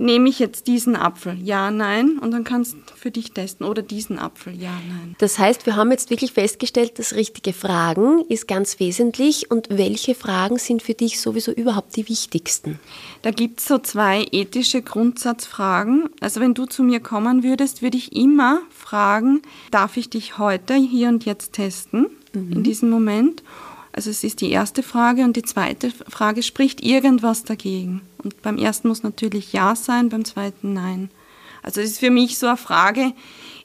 nehme 0.00 0.28
ich 0.28 0.38
jetzt 0.38 0.66
diesen 0.66 0.96
Apfel? 0.96 1.36
Ja, 1.42 1.70
nein. 1.70 2.18
Und 2.18 2.32
dann 2.32 2.42
kannst 2.42 2.74
du 2.74 2.94
für 2.96 3.10
dich 3.10 3.32
testen. 3.32 3.66
Oder 3.66 3.82
diesen 3.82 4.18
Apfel? 4.18 4.54
Ja, 4.54 4.72
nein. 4.88 5.14
Das 5.18 5.38
heißt, 5.38 5.66
wir 5.66 5.76
haben 5.76 5.90
jetzt 5.90 6.10
wirklich 6.10 6.32
festgestellt, 6.32 6.98
das 6.98 7.14
richtige 7.14 7.52
Fragen 7.52 8.24
ist 8.28 8.48
ganz 8.48 8.80
wesentlich. 8.80 9.50
Und 9.50 9.68
welche 9.70 10.14
Fragen 10.14 10.58
sind 10.58 10.82
für 10.82 10.94
dich 10.94 11.20
sowieso 11.20 11.52
überhaupt 11.52 11.96
die 11.96 12.08
wichtigsten? 12.08 12.80
Da 13.22 13.30
gibt 13.30 13.60
es 13.60 13.66
so 13.66 13.78
zwei 13.78 14.26
ethische 14.32 14.82
Grundsatzfragen. 14.82 16.08
Also 16.20 16.40
wenn 16.40 16.54
du 16.54 16.66
zu 16.66 16.82
mir 16.82 17.00
kommen 17.00 17.42
würdest, 17.42 17.82
würde 17.82 17.98
ich 17.98 18.16
immer 18.16 18.62
fragen, 18.70 19.42
darf 19.70 19.96
ich 19.96 20.08
dich 20.08 20.38
heute, 20.38 20.74
hier 20.74 21.08
und 21.08 21.26
jetzt 21.26 21.52
testen, 21.52 22.06
mhm. 22.32 22.52
in 22.52 22.62
diesem 22.62 22.90
Moment? 22.90 23.42
Also 24.00 24.08
es 24.08 24.24
ist 24.24 24.40
die 24.40 24.50
erste 24.50 24.82
Frage 24.82 25.24
und 25.24 25.36
die 25.36 25.42
zweite 25.42 25.90
Frage, 25.90 26.42
spricht 26.42 26.82
irgendwas 26.82 27.44
dagegen? 27.44 28.00
Und 28.24 28.40
beim 28.40 28.56
ersten 28.56 28.88
muss 28.88 29.02
natürlich 29.02 29.52
Ja 29.52 29.76
sein, 29.76 30.08
beim 30.08 30.24
zweiten 30.24 30.72
Nein. 30.72 31.10
Also 31.62 31.82
es 31.82 31.90
ist 31.90 32.00
für 32.00 32.08
mich 32.08 32.38
so 32.38 32.46
eine 32.46 32.56
Frage 32.56 33.12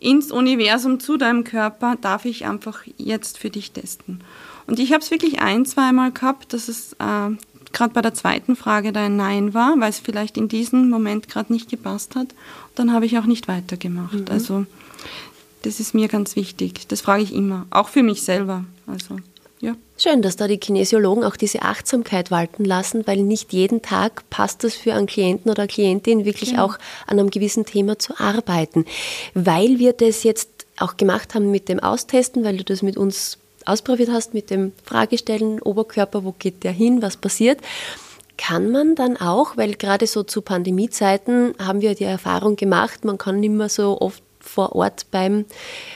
ins 0.02 0.34
Universum 0.34 1.00
zu 1.00 1.16
deinem 1.16 1.46
Körper, 1.46 1.96
darf 2.02 2.26
ich 2.26 2.46
einfach 2.46 2.82
jetzt 2.98 3.38
für 3.38 3.50
dich 3.50 3.72
testen? 3.72 4.26
Und 4.68 4.78
ich 4.78 4.92
habe 4.92 5.02
es 5.02 5.10
wirklich 5.10 5.40
ein, 5.40 5.66
zweimal 5.66 6.12
gehabt, 6.12 6.52
dass 6.52 6.68
es 6.68 6.92
äh, 7.00 7.30
gerade 7.72 7.94
bei 7.94 8.02
der 8.02 8.14
zweiten 8.14 8.58
Frage 8.58 8.92
da 8.92 9.06
ein 9.06 9.16
Nein 9.16 9.54
war, 9.54 9.80
weil 9.80 9.90
es 9.90 10.00
vielleicht 10.00 10.36
in 10.36 10.50
diesem 10.50 10.90
Moment 10.90 11.30
gerade 11.30 11.54
nicht 11.54 11.70
gepasst 11.70 12.18
hat, 12.18 12.36
dann 12.76 12.92
habe 12.92 13.06
ich 13.06 13.18
auch 13.18 13.26
nicht 13.26 13.48
weitergemacht. 13.48 14.20
Mhm. 14.20 14.26
Also 14.30 14.66
das 15.62 15.80
ist 15.80 15.94
mir 15.94 16.10
ganz 16.10 16.36
wichtig. 16.36 16.90
Das 16.90 17.00
frage 17.00 17.24
ich 17.24 17.34
immer, 17.34 17.68
auch 17.70 17.88
für 17.88 18.04
mich 18.04 18.24
selber. 18.24 18.66
Also 18.86 19.16
ja. 19.66 19.76
Schön, 19.98 20.22
dass 20.22 20.36
da 20.36 20.48
die 20.48 20.58
Kinesiologen 20.58 21.24
auch 21.24 21.38
diese 21.38 21.62
Achtsamkeit 21.62 22.30
walten 22.30 22.66
lassen, 22.66 23.08
weil 23.08 23.22
nicht 23.22 23.54
jeden 23.54 23.82
Tag 23.82 24.30
passt 24.30 24.64
es 24.66 24.76
für 24.76 24.94
einen 24.94 25.08
Klienten 25.08 25.50
oder 25.50 25.68
Klientin 25.68 26.26
wirklich 26.26 26.52
genau. 26.52 26.66
auch 26.66 26.78
an 27.08 27.18
einem 27.18 27.30
gewissen 27.30 27.66
Thema 27.66 27.98
zu 27.98 28.20
arbeiten. 28.20 28.86
Weil 29.34 29.80
wir 29.80 29.94
das 29.94 30.24
jetzt 30.24 30.66
auch 30.78 30.98
gemacht 30.98 31.34
haben 31.34 31.50
mit 31.50 31.70
dem 31.70 31.80
Austesten, 31.80 32.44
weil 32.44 32.58
du 32.58 32.66
das 32.66 32.82
mit 32.82 32.98
uns 32.98 33.38
ausprobiert 33.66 34.10
hast, 34.12 34.34
mit 34.34 34.50
dem 34.50 34.74
Fragestellen, 34.84 35.62
Oberkörper, 35.62 36.24
wo 36.24 36.34
geht 36.38 36.64
der 36.64 36.74
hin, 36.74 37.02
was 37.02 37.16
passiert. 37.18 37.60
Kann 38.38 38.72
man 38.72 38.96
dann 38.96 39.16
auch, 39.16 39.56
weil 39.56 39.76
gerade 39.76 40.08
so 40.08 40.24
zu 40.24 40.42
Pandemiezeiten 40.42 41.56
haben 41.58 41.80
wir 41.80 41.96
die 41.96 42.04
Erfahrung 42.04 42.58
gemacht, 42.58 43.06
man 43.06 43.18
kann 43.18 43.40
nicht 43.40 43.54
mehr 43.54 43.70
so 43.70 44.02
oft 44.02 44.22
vor 44.46 44.76
Ort 44.76 45.08
beim, 45.12 45.46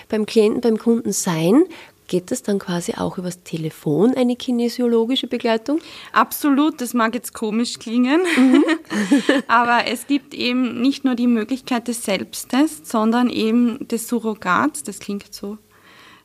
beim 0.09 0.25
Klienten, 0.25 0.61
beim 0.61 0.77
Kunden 0.77 1.11
sein, 1.11 1.65
Geht 2.09 2.31
das 2.31 2.41
dann 2.41 2.57
quasi 2.57 2.95
auch 2.95 3.19
übers 3.19 3.43
Telefon, 3.43 4.15
eine 4.15 4.35
kinesiologische 4.35 5.27
Begleitung? 5.27 5.79
Absolut, 6.11 6.81
das 6.81 6.95
mag 6.95 7.13
jetzt 7.13 7.35
komisch 7.35 7.77
klingen, 7.77 8.21
mhm. 8.35 8.65
aber 9.47 9.85
es 9.85 10.07
gibt 10.07 10.33
eben 10.33 10.81
nicht 10.81 11.05
nur 11.05 11.13
die 11.13 11.27
Möglichkeit 11.27 11.87
des 11.87 12.03
Selbsttests, 12.03 12.89
sondern 12.89 13.29
eben 13.29 13.87
des 13.87 14.07
Surrogats, 14.07 14.81
das 14.81 14.99
klingt 14.99 15.31
so 15.31 15.59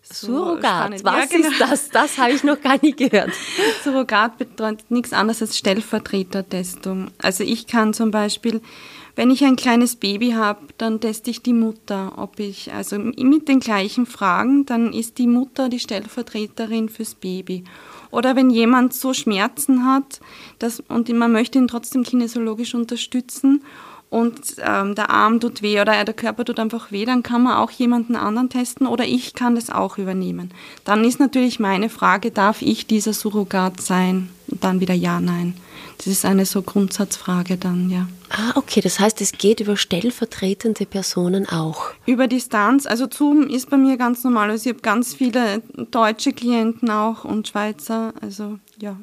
so 0.03 0.27
Surrogat, 0.27 0.99
spannend. 0.99 1.05
was 1.05 1.31
ja, 1.31 1.37
genau. 1.39 1.49
ist 1.49 1.61
das? 1.61 1.89
Das 1.89 2.19
habe 2.19 2.33
ich 2.33 2.45
noch 2.45 2.61
gar 2.61 2.79
nie 2.83 2.95
gehört. 2.95 3.33
Surrogat 3.85 4.37
bedeutet 4.37 4.91
nichts 4.91 5.13
anderes 5.13 5.41
als 5.41 5.57
Stellvertretertestung. 5.57 7.11
Also 7.19 7.43
ich 7.45 7.67
kann 7.67 7.95
zum 7.95 8.11
Beispiel 8.11 8.61
wenn 9.17 9.31
ich 9.31 9.45
ein 9.45 9.57
kleines 9.57 9.97
Baby 9.97 10.33
habe, 10.33 10.61
dann 10.77 11.01
teste 11.01 11.31
ich 11.31 11.43
die 11.43 11.53
Mutter, 11.53 12.15
ob 12.17 12.41
ich, 12.41 12.73
also 12.73 12.99
mit 12.99 13.49
den 13.49 13.61
gleichen 13.61 14.07
Fragen, 14.07 14.67
dann 14.67 14.93
ist 14.93 15.19
die 15.19 15.29
Mutter 15.29 15.69
die 15.69 15.79
Stellvertreterin 15.79 16.89
fürs 16.89 17.15
Baby. 17.15 17.65
Oder 18.11 18.37
wenn 18.37 18.51
jemand 18.51 18.95
so 18.95 19.13
Schmerzen 19.13 19.85
hat 19.85 20.21
dass, 20.59 20.81
und 20.81 21.09
man 21.11 21.33
möchte 21.33 21.59
ihn 21.59 21.69
trotzdem 21.69 22.03
kinesiologisch 22.05 22.75
unterstützen 22.75 23.63
und 24.11 24.41
ähm, 24.59 24.95
der 24.95 25.11
Arm 25.11 25.41
tut 25.41 25.63
weh 25.63 25.81
oder 25.81 26.05
der 26.05 26.15
Körper 26.15 26.45
tut 26.45 26.61
einfach 26.61 26.93
weh, 26.93 27.05
dann 27.05 27.25
kann 27.25 27.43
man 27.43 27.55
auch 27.57 27.73
jemanden 27.73 28.15
anderen 28.15 28.51
testen 28.51 28.87
oder 28.87 29.05
ich 29.05 29.35
kann 29.35 29.57
das 29.57 29.71
auch 29.71 29.99
übernehmen. 29.99 30.53
Dann 30.85 31.05
ist 31.05 31.19
natürlich 31.19 31.59
meine 31.59 31.89
Frage, 31.89 32.31
darf 32.31 32.63
ich 32.63 32.87
dieser 32.87 33.13
Surrogat 33.13 33.81
sein? 33.81 34.29
Und 34.49 34.63
dann 34.63 34.81
wieder 34.81 34.95
ja, 34.95 35.21
nein. 35.21 35.55
Das 35.99 36.09
ist 36.09 36.25
eine 36.25 36.45
so 36.45 36.63
Grundsatzfrage 36.63 37.57
dann, 37.57 37.89
ja. 37.91 38.09
Ah, 38.31 38.53
okay, 38.57 38.81
das 38.81 38.99
heißt, 38.99 39.21
es 39.21 39.33
geht 39.33 39.61
über 39.61 39.77
stellvertretende 39.77 40.87
Personen 40.87 41.49
auch. 41.49 41.93
Über 42.05 42.27
Distanz, 42.27 42.87
also 42.87 43.07
Zoom 43.11 43.49
ist 43.49 43.71
bei 43.71 43.77
mir 43.77 43.97
ganz 43.97 44.25
normal. 44.25 44.51
Also 44.51 44.69
ich 44.69 44.75
habe 44.75 44.83
ganz 44.83 45.15
viele 45.15 45.63
deutsche 45.91 46.33
Klienten 46.33 46.91
auch 46.91 47.25
und 47.25 47.49
Schweizer, 47.49 48.13
also 48.21 48.59
ja, 48.81 48.97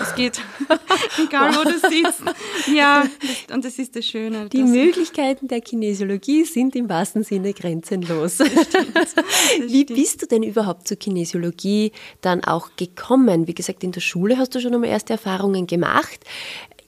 es 0.00 0.14
geht, 0.14 0.40
egal 1.18 1.54
wo 1.54 1.64
du 1.64 1.78
sitzt. 1.78 2.22
Ja, 2.72 3.04
und 3.52 3.64
das 3.64 3.78
ist 3.78 3.96
das 3.96 4.06
Schöne. 4.06 4.48
Die 4.48 4.62
Möglichkeiten 4.62 5.48
der 5.48 5.60
Kinesiologie 5.60 6.44
sind 6.44 6.76
im 6.76 6.88
wahrsten 6.88 7.24
Sinne 7.24 7.52
grenzenlos. 7.52 8.38
Das 8.38 8.48
stimmt. 8.48 8.94
Das 8.94 9.14
Wie 9.66 9.84
bist 9.84 10.22
du 10.22 10.26
denn 10.26 10.42
überhaupt 10.42 10.86
zur 10.86 10.96
Kinesiologie 10.96 11.92
dann 12.20 12.44
auch 12.44 12.70
gekommen? 12.76 13.46
Wie 13.46 13.54
gesagt, 13.54 13.84
in 13.84 13.92
der 13.92 14.00
Schule 14.00 14.38
hast 14.38 14.54
du 14.54 14.60
schon 14.60 14.74
einmal 14.74 14.90
erste 14.90 15.14
Erfahrungen 15.14 15.66
gemacht. 15.66 16.20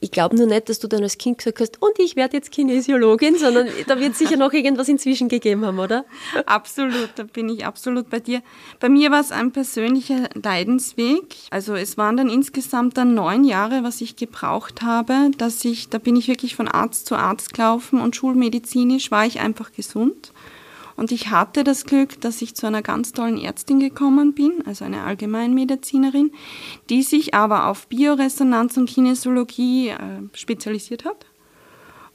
Ich 0.05 0.11
glaube 0.11 0.35
nur 0.35 0.45
nicht, 0.45 0.69
dass 0.69 0.77
du 0.77 0.87
dann 0.87 1.01
als 1.01 1.17
Kind 1.17 1.39
gesagt 1.39 1.59
hast, 1.59 1.81
und 1.81 1.97
ich 1.97 2.15
werde 2.15 2.37
jetzt 2.37 2.51
Kinesiologin, 2.51 3.39
sondern 3.39 3.69
da 3.87 3.99
wird 3.99 4.15
sicher 4.15 4.37
noch 4.37 4.53
irgendwas 4.53 4.87
inzwischen 4.87 5.29
gegeben 5.29 5.65
haben, 5.65 5.79
oder? 5.79 6.05
Absolut, 6.45 7.09
da 7.15 7.23
bin 7.23 7.49
ich 7.49 7.65
absolut 7.65 8.11
bei 8.11 8.19
dir. 8.19 8.43
Bei 8.79 8.87
mir 8.87 9.09
war 9.09 9.19
es 9.19 9.31
ein 9.31 9.51
persönlicher 9.51 10.29
Leidensweg. 10.35 11.35
Also 11.49 11.73
es 11.73 11.97
waren 11.97 12.17
dann 12.17 12.29
insgesamt 12.29 12.97
dann 12.97 13.15
neun 13.15 13.45
Jahre, 13.45 13.81
was 13.81 13.99
ich 13.99 14.15
gebraucht 14.15 14.83
habe, 14.83 15.31
dass 15.39 15.65
ich, 15.65 15.89
da 15.89 15.97
bin 15.97 16.15
ich 16.15 16.27
wirklich 16.27 16.55
von 16.55 16.67
Arzt 16.67 17.07
zu 17.07 17.15
Arzt 17.15 17.55
gelaufen 17.55 17.99
und 17.99 18.15
schulmedizinisch 18.15 19.09
war 19.09 19.25
ich 19.25 19.39
einfach 19.39 19.71
gesund. 19.71 20.33
Und 20.95 21.11
ich 21.11 21.29
hatte 21.29 21.63
das 21.63 21.85
Glück, 21.85 22.21
dass 22.21 22.41
ich 22.41 22.55
zu 22.55 22.67
einer 22.67 22.81
ganz 22.81 23.11
tollen 23.11 23.37
Ärztin 23.37 23.79
gekommen 23.79 24.33
bin, 24.33 24.63
also 24.65 24.85
eine 24.85 25.03
Allgemeinmedizinerin, 25.03 26.31
die 26.89 27.03
sich 27.03 27.33
aber 27.33 27.67
auf 27.67 27.87
Bioresonanz 27.87 28.77
und 28.77 28.89
Kinesiologie 28.89 29.89
äh, 29.89 29.97
spezialisiert 30.33 31.03
hat. 31.03 31.25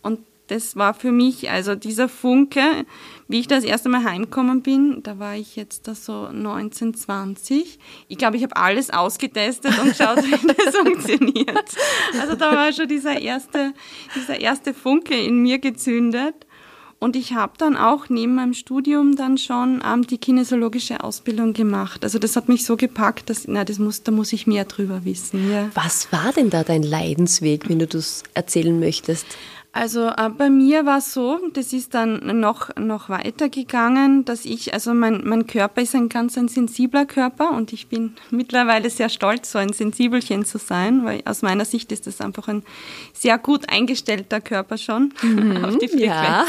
Und 0.03 0.21
das 0.51 0.75
war 0.75 0.95
für 0.95 1.13
mich, 1.13 1.49
also 1.49 1.77
dieser 1.77 2.09
Funke, 2.09 2.85
wie 3.29 3.39
ich 3.39 3.47
das 3.47 3.63
erste 3.63 3.89
Mal 3.89 4.03
heimgekommen 4.03 4.63
bin, 4.63 5.01
da 5.03 5.19
war 5.21 5.37
ich 5.37 5.55
jetzt 5.55 5.87
da 5.87 5.95
so 5.95 6.29
19, 6.33 6.95
20. 6.95 7.79
Ich 8.09 8.19
glaube, 8.19 8.37
ich 8.37 8.43
habe 8.43 8.57
alles 8.57 8.91
ausgetestet 8.91 9.79
und 9.79 9.91
geschaut, 9.91 10.17
wie 10.25 10.55
das 10.55 10.75
funktioniert. 10.75 11.77
Also 12.21 12.35
da 12.35 12.53
war 12.53 12.73
schon 12.73 12.89
dieser 12.89 13.21
erste, 13.21 13.75
dieser 14.17 14.41
erste 14.41 14.75
Funke 14.75 15.15
in 15.15 15.41
mir 15.41 15.61
gezündet. 15.61 16.47
Und 17.03 17.17
ich 17.17 17.33
habe 17.33 17.55
dann 17.57 17.79
auch 17.79 18.11
neben 18.11 18.35
meinem 18.35 18.53
Studium 18.53 19.17
dann 19.17 19.39
schon 19.39 19.83
ähm, 19.83 20.07
die 20.07 20.19
kinesiologische 20.19 21.03
Ausbildung 21.03 21.55
gemacht. 21.55 22.05
Also 22.05 22.19
das 22.19 22.37
hat 22.37 22.51
mich 22.51 22.67
so 22.67 22.77
gepackt, 22.77 23.31
dass 23.31 23.49
na, 23.49 23.65
das 23.65 23.79
muss, 23.79 24.03
da 24.03 24.13
muss 24.13 24.35
ich 24.35 24.47
mehr 24.47 24.67
drüber 24.67 25.03
wissen. 25.07 25.51
Ja. 25.51 25.71
Was 25.73 26.13
war 26.13 26.31
denn 26.35 26.51
da 26.51 26.63
dein 26.63 26.83
Leidensweg, 26.83 27.71
wenn 27.71 27.79
du 27.79 27.87
das 27.87 28.23
erzählen 28.35 28.79
möchtest? 28.79 29.25
Also 29.73 30.09
äh, 30.09 30.31
bei 30.37 30.51
mir 30.51 30.85
war 30.85 30.99
es 30.99 31.13
so, 31.13 31.39
das 31.53 31.73
ist 31.73 31.95
dann 31.95 32.41
noch, 32.41 32.75
noch 32.77 33.09
weiter 33.09 33.49
gegangen, 33.49 34.25
dass 34.25 34.45
ich, 34.45 34.75
also 34.75 34.95
mein, 34.95 35.23
mein 35.25 35.47
Körper 35.47 35.81
ist 35.81 35.95
ein 35.95 36.09
ganz 36.09 36.37
ein 36.37 36.49
sensibler 36.49 37.07
Körper 37.07 37.53
und 37.53 37.73
ich 37.73 37.87
bin 37.87 38.17
mittlerweile 38.31 38.91
sehr 38.91 39.09
stolz, 39.09 39.53
so 39.53 39.59
ein 39.59 39.73
Sensibelchen 39.73 40.45
zu 40.45 40.59
sein, 40.59 41.05
weil 41.05 41.23
aus 41.25 41.43
meiner 41.43 41.65
Sicht 41.65 41.93
ist 41.93 42.09
das 42.09 42.21
einfach 42.21 42.49
ein 42.49 42.65
sehr 43.13 43.39
gut 43.39 43.71
eingestellter 43.71 44.41
Körper 44.41 44.77
schon 44.77 45.13
mhm, 45.23 45.65
auf 45.65 45.79
die 45.79 45.87
Frequenz. 45.87 46.09
Ja. 46.11 46.47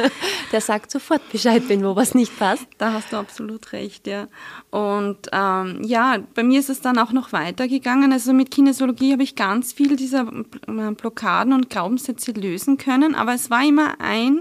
Der 0.50 0.60
sagt 0.60 0.90
sofort 0.90 1.22
Bescheid, 1.30 1.62
wenn 1.68 1.84
wo 1.84 1.94
was 1.94 2.16
nicht 2.16 2.36
passt. 2.36 2.66
Da 2.78 2.94
hast 2.94 3.12
du 3.12 3.16
absolut 3.16 3.72
recht, 3.72 4.08
ja. 4.08 4.26
Und 4.70 5.18
ähm, 5.30 5.82
ja, 5.84 6.18
bei 6.34 6.42
mir 6.42 6.58
ist 6.58 6.70
es 6.70 6.80
dann 6.80 6.98
auch 6.98 7.12
noch 7.12 7.32
weiter 7.32 7.68
gegangen. 7.68 8.12
Also 8.12 8.32
mit 8.32 8.50
Kinesiologie 8.50 9.12
habe 9.12 9.22
ich 9.22 9.36
ganz 9.36 9.72
viel 9.72 9.94
dieser 9.94 10.24
Blockaden 10.24 11.52
und 11.52 11.70
Glaubenssätze 11.70 12.32
lösen 12.32 12.55
lösen 12.56 12.78
können, 12.78 13.14
aber 13.14 13.34
es 13.34 13.50
war 13.50 13.62
immer 13.64 14.00
ein, 14.00 14.40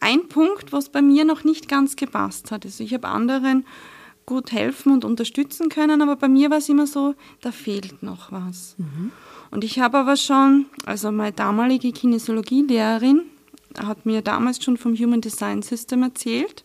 ein 0.00 0.28
Punkt, 0.28 0.72
was 0.72 0.90
bei 0.90 1.00
mir 1.00 1.24
noch 1.24 1.44
nicht 1.44 1.68
ganz 1.68 1.96
gepasst 1.96 2.50
hat. 2.50 2.66
Also 2.66 2.84
ich 2.84 2.92
habe 2.92 3.08
anderen 3.08 3.64
gut 4.26 4.52
helfen 4.52 4.92
und 4.92 5.06
unterstützen 5.06 5.70
können, 5.70 6.02
aber 6.02 6.16
bei 6.16 6.28
mir 6.28 6.50
war 6.50 6.58
es 6.58 6.68
immer 6.68 6.86
so, 6.86 7.14
da 7.40 7.50
fehlt 7.50 8.02
noch 8.02 8.30
was. 8.30 8.74
Mhm. 8.76 9.10
Und 9.50 9.64
ich 9.64 9.80
habe 9.80 9.96
aber 9.96 10.16
schon, 10.16 10.66
also 10.84 11.10
meine 11.10 11.32
damalige 11.32 11.90
Kinesiologielehrerin 11.92 13.22
hat 13.78 14.04
mir 14.04 14.20
damals 14.20 14.62
schon 14.62 14.76
vom 14.76 14.94
Human 14.94 15.22
Design 15.22 15.62
System 15.62 16.02
erzählt 16.02 16.64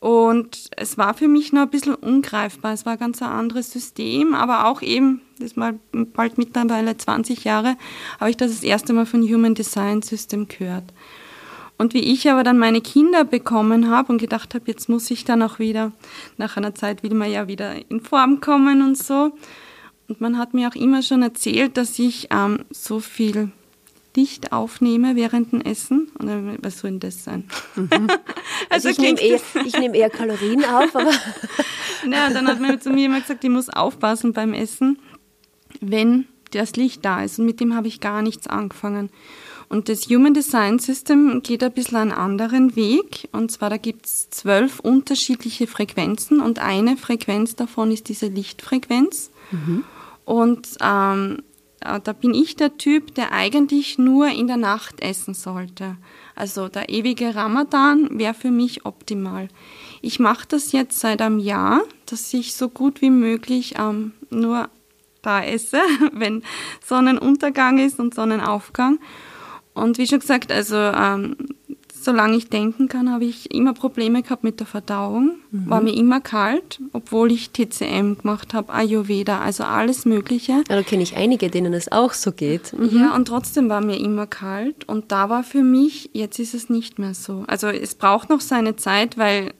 und 0.00 0.70
es 0.76 0.96
war 0.96 1.12
für 1.12 1.28
mich 1.28 1.52
noch 1.52 1.62
ein 1.62 1.70
bisschen 1.70 1.94
ungreifbar. 1.94 2.72
Es 2.72 2.86
war 2.86 2.96
ganz 2.96 3.20
ein 3.20 3.28
anderes 3.28 3.70
System, 3.70 4.34
aber 4.34 4.66
auch 4.66 4.80
eben, 4.80 5.20
das 5.38 5.56
mal 5.56 5.78
bald 5.92 6.38
mittlerweile 6.38 6.96
20 6.96 7.44
Jahre, 7.44 7.76
habe 8.18 8.30
ich 8.30 8.38
das 8.38 8.50
das 8.50 8.62
erste 8.62 8.94
Mal 8.94 9.04
von 9.04 9.22
Human 9.22 9.54
Design 9.54 10.00
System 10.00 10.48
gehört. 10.48 10.84
Und 11.76 11.92
wie 11.92 12.00
ich 12.00 12.30
aber 12.30 12.44
dann 12.44 12.58
meine 12.58 12.80
Kinder 12.80 13.24
bekommen 13.24 13.90
habe 13.90 14.12
und 14.12 14.18
gedacht 14.18 14.54
habe, 14.54 14.64
jetzt 14.68 14.88
muss 14.88 15.10
ich 15.10 15.24
dann 15.24 15.42
auch 15.42 15.58
wieder, 15.58 15.92
nach 16.38 16.56
einer 16.56 16.74
Zeit 16.74 17.02
will 17.02 17.14
man 17.14 17.30
ja 17.30 17.46
wieder 17.46 17.74
in 17.90 18.00
Form 18.00 18.40
kommen 18.40 18.82
und 18.82 18.96
so. 18.96 19.32
Und 20.08 20.20
man 20.20 20.38
hat 20.38 20.54
mir 20.54 20.68
auch 20.68 20.74
immer 20.74 21.02
schon 21.02 21.22
erzählt, 21.22 21.76
dass 21.76 21.98
ich 21.98 22.28
ähm, 22.30 22.64
so 22.70 23.00
viel 23.00 23.52
dicht 24.16 24.52
aufnehme 24.52 25.16
während 25.16 25.52
dem 25.52 25.60
Essen. 25.60 26.10
Und 26.18 26.26
dann, 26.26 26.58
was 26.62 26.80
soll 26.80 26.90
denn 26.92 27.00
das 27.00 27.24
sein? 27.24 27.44
Mhm. 27.76 27.88
also, 28.70 28.88
also 28.88 28.88
ich 28.88 28.98
nehme 28.98 29.20
eher, 29.20 29.40
nehm 29.78 29.94
eher 29.94 30.10
Kalorien 30.10 30.64
auf, 30.64 30.94
aber. 30.94 31.12
ja, 32.10 32.30
dann 32.30 32.46
hat 32.46 32.60
man 32.60 32.80
zu 32.80 32.90
mir 32.90 33.06
immer 33.06 33.20
gesagt, 33.20 33.44
ich 33.44 33.50
muss 33.50 33.68
aufpassen 33.68 34.32
beim 34.32 34.52
Essen, 34.52 34.98
wenn 35.80 36.26
das 36.50 36.76
Licht 36.76 37.04
da 37.04 37.22
ist. 37.22 37.38
Und 37.38 37.46
mit 37.46 37.60
dem 37.60 37.74
habe 37.74 37.88
ich 37.88 38.00
gar 38.00 38.22
nichts 38.22 38.46
angefangen. 38.46 39.10
Und 39.68 39.88
das 39.88 40.08
Human 40.08 40.34
Design 40.34 40.80
System 40.80 41.42
geht 41.44 41.62
ein 41.62 41.72
bisschen 41.72 41.96
einen 41.96 42.12
anderen 42.12 42.74
Weg. 42.74 43.28
Und 43.30 43.52
zwar, 43.52 43.70
da 43.70 43.76
gibt 43.76 44.06
es 44.06 44.28
zwölf 44.30 44.80
unterschiedliche 44.80 45.68
Frequenzen 45.68 46.40
und 46.40 46.58
eine 46.58 46.96
Frequenz 46.96 47.54
davon 47.54 47.92
ist 47.92 48.08
diese 48.08 48.26
Lichtfrequenz. 48.26 49.30
Mhm. 49.52 49.84
Und 50.24 50.68
ähm, 50.80 51.38
äh, 51.38 51.49
da 51.80 52.12
bin 52.12 52.34
ich 52.34 52.56
der 52.56 52.76
Typ, 52.76 53.14
der 53.14 53.32
eigentlich 53.32 53.98
nur 53.98 54.28
in 54.28 54.46
der 54.46 54.58
Nacht 54.58 55.00
essen 55.00 55.34
sollte. 55.34 55.96
Also 56.34 56.68
der 56.68 56.88
ewige 56.88 57.34
Ramadan 57.34 58.18
wäre 58.18 58.34
für 58.34 58.50
mich 58.50 58.84
optimal. 58.84 59.48
Ich 60.02 60.18
mache 60.18 60.46
das 60.48 60.72
jetzt 60.72 61.00
seit 61.00 61.22
einem 61.22 61.38
Jahr, 61.38 61.82
dass 62.06 62.32
ich 62.32 62.54
so 62.54 62.68
gut 62.68 63.00
wie 63.00 63.10
möglich 63.10 63.74
ähm, 63.78 64.12
nur 64.30 64.68
da 65.22 65.42
esse, 65.42 65.80
wenn 66.12 66.42
Sonnenuntergang 66.84 67.78
ist 67.78 67.98
und 67.98 68.14
Sonnenaufgang. 68.14 68.98
Und 69.72 69.98
wie 69.98 70.06
schon 70.06 70.20
gesagt, 70.20 70.52
also 70.52 70.76
ähm, 70.76 71.36
solange 72.02 72.36
ich 72.36 72.48
denken 72.48 72.88
kann, 72.88 73.10
habe 73.10 73.24
ich 73.24 73.52
immer 73.54 73.74
Probleme 73.74 74.22
gehabt 74.22 74.44
mit 74.44 74.60
der 74.60 74.66
Verdauung. 74.66 75.36
Mhm. 75.50 75.70
War 75.70 75.80
mir 75.80 75.94
immer 75.94 76.20
kalt, 76.20 76.80
obwohl 76.92 77.30
ich 77.30 77.50
TCM 77.50 78.18
gemacht 78.18 78.54
habe, 78.54 78.72
Ayurveda, 78.72 79.40
also 79.40 79.64
alles 79.64 80.04
Mögliche. 80.04 80.52
Ja, 80.52 80.76
da 80.76 80.82
kenne 80.82 81.02
ich 81.02 81.16
einige, 81.16 81.50
denen 81.50 81.72
es 81.74 81.92
auch 81.92 82.12
so 82.12 82.32
geht. 82.32 82.72
Mhm. 82.72 82.98
Ja, 82.98 83.14
und 83.14 83.28
trotzdem 83.28 83.68
war 83.68 83.80
mir 83.80 83.98
immer 83.98 84.26
kalt. 84.26 84.88
Und 84.88 85.12
da 85.12 85.28
war 85.28 85.42
für 85.42 85.62
mich, 85.62 86.10
jetzt 86.12 86.38
ist 86.38 86.54
es 86.54 86.70
nicht 86.70 86.98
mehr 86.98 87.14
so. 87.14 87.44
Also 87.46 87.68
es 87.68 87.94
braucht 87.94 88.30
noch 88.30 88.40
seine 88.40 88.76
Zeit, 88.76 89.18
weil 89.18 89.52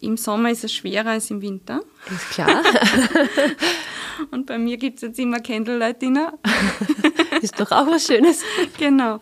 im 0.00 0.16
Sommer 0.16 0.50
ist 0.50 0.64
es 0.64 0.72
schwerer 0.72 1.10
als 1.10 1.30
im 1.30 1.42
Winter. 1.42 1.80
Ist 2.10 2.30
klar. 2.30 2.48
Und 4.30 4.46
bei 4.46 4.58
mir 4.58 4.76
gibt 4.76 4.96
es 4.96 5.02
jetzt 5.02 5.18
immer 5.18 5.40
Candlelight 5.40 6.02
Dinner. 6.02 6.34
ist 7.42 7.58
doch 7.60 7.70
auch 7.70 7.86
was 7.86 8.06
Schönes. 8.06 8.42
genau. 8.78 9.20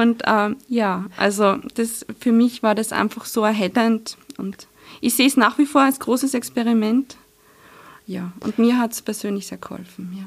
Und 0.00 0.22
ähm, 0.26 0.56
ja, 0.68 1.06
also 1.16 1.56
das, 1.74 2.06
für 2.18 2.32
mich 2.32 2.62
war 2.62 2.74
das 2.74 2.92
einfach 2.92 3.24
so 3.24 3.44
erhellend. 3.44 4.16
Und 4.38 4.66
ich 5.00 5.14
sehe 5.14 5.26
es 5.26 5.36
nach 5.36 5.58
wie 5.58 5.66
vor 5.66 5.82
als 5.82 6.00
großes 6.00 6.34
Experiment. 6.34 7.16
Ja, 8.06 8.32
und 8.40 8.58
mir 8.58 8.78
hat 8.78 8.92
es 8.92 9.02
persönlich 9.02 9.46
sehr 9.46 9.58
geholfen. 9.58 10.14
Ja. 10.18 10.24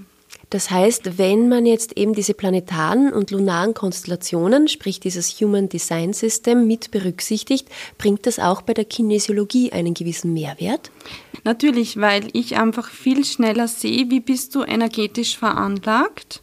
Das 0.53 0.69
heißt, 0.69 1.17
wenn 1.17 1.49
man 1.49 1.65
jetzt 1.65 1.97
eben 1.97 2.13
diese 2.13 2.35
planetaren 2.35 3.11
und 3.11 3.31
lunaren 3.31 3.73
Konstellationen, 3.73 4.67
sprich 4.67 4.99
dieses 4.99 5.41
Human 5.41 5.67
Design 5.67 6.13
System 6.13 6.67
mit 6.67 6.91
berücksichtigt, 6.91 7.67
bringt 7.97 8.27
das 8.27 8.37
auch 8.37 8.61
bei 8.61 8.75
der 8.75 8.85
Kinesiologie 8.85 9.71
einen 9.71 9.95
gewissen 9.95 10.31
Mehrwert? 10.31 10.91
Natürlich, 11.43 11.99
weil 11.99 12.27
ich 12.33 12.55
einfach 12.55 12.87
viel 12.89 13.25
schneller 13.25 13.67
sehe, 13.67 14.11
wie 14.11 14.19
bist 14.19 14.53
du 14.53 14.61
energetisch 14.61 15.39
veranlagt 15.39 16.42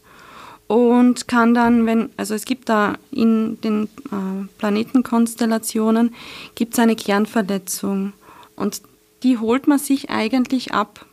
und 0.71 1.27
kann 1.27 1.53
dann, 1.53 1.85
wenn, 1.85 2.11
also 2.15 2.33
es 2.33 2.45
gibt 2.45 2.69
da 2.69 2.95
in 3.11 3.59
den 3.59 3.89
äh, 4.05 4.47
Planetenkonstellationen, 4.57 6.15
gibt 6.55 6.75
es 6.75 6.79
eine 6.79 6.95
Kernverletzung 6.95 8.13
und 8.55 8.81
die 9.21 9.37
holt 9.37 9.67
man 9.67 9.79
sich 9.79 10.09
eigentlich 10.09 10.73
ab 10.73 11.05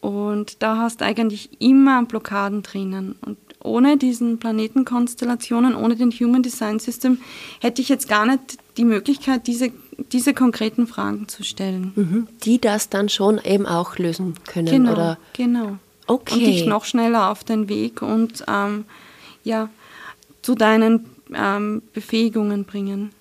und 0.00 0.62
da 0.62 0.78
hast 0.78 1.02
du 1.02 1.04
eigentlich 1.04 1.50
immer 1.60 2.02
Blockaden 2.06 2.62
drinnen. 2.62 3.16
Und 3.20 3.36
ohne 3.62 3.98
diesen 3.98 4.38
Planetenkonstellationen, 4.38 5.74
ohne 5.74 5.96
den 5.96 6.10
Human 6.10 6.42
Design 6.42 6.78
System, 6.78 7.18
hätte 7.60 7.82
ich 7.82 7.90
jetzt 7.90 8.08
gar 8.08 8.24
nicht 8.24 8.56
die 8.78 8.86
Möglichkeit, 8.86 9.48
diese, 9.48 9.70
diese 10.12 10.32
konkreten 10.32 10.86
Fragen 10.86 11.28
zu 11.28 11.44
stellen. 11.44 11.92
Mhm. 11.94 12.28
Die 12.42 12.58
das 12.58 12.88
dann 12.88 13.10
schon 13.10 13.38
eben 13.44 13.66
auch 13.66 13.98
lösen 13.98 14.32
können, 14.46 14.68
genau, 14.68 14.92
oder? 14.92 15.18
Genau. 15.34 15.76
Okay. 16.10 16.34
Und 16.34 16.44
dich 16.44 16.66
noch 16.66 16.84
schneller 16.84 17.30
auf 17.30 17.44
den 17.44 17.68
Weg 17.68 18.02
und 18.02 18.44
ähm, 18.48 18.84
ja, 19.44 19.68
zu 20.42 20.56
deinen 20.56 21.08
ähm, 21.32 21.82
Befähigungen 21.92 22.64
bringen. 22.64 23.12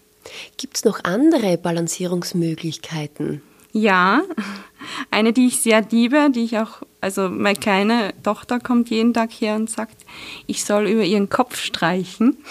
Gibt 0.58 0.78
es 0.78 0.86
noch 0.86 1.04
andere 1.04 1.60
Balancierungsmöglichkeiten? 1.60 3.44
Ja, 3.74 4.24
eine, 5.12 5.34
die 5.34 5.46
ich 5.46 5.62
sehr 5.62 5.86
liebe, 5.92 6.32
die 6.32 6.46
ich 6.46 6.58
auch, 6.58 6.82
also 7.00 7.30
meine 7.30 7.60
kleine 7.60 8.12
Tochter 8.24 8.60
kommt 8.60 8.90
jeden 8.90 9.14
Tag 9.14 9.30
her 9.34 9.56
und 9.56 9.70
sagt, 9.70 10.04
ich 10.48 10.66
soll 10.66 10.88
über 10.88 11.04
ihren 11.04 11.30
Kopf 11.30 11.58
streichen. 11.58 12.38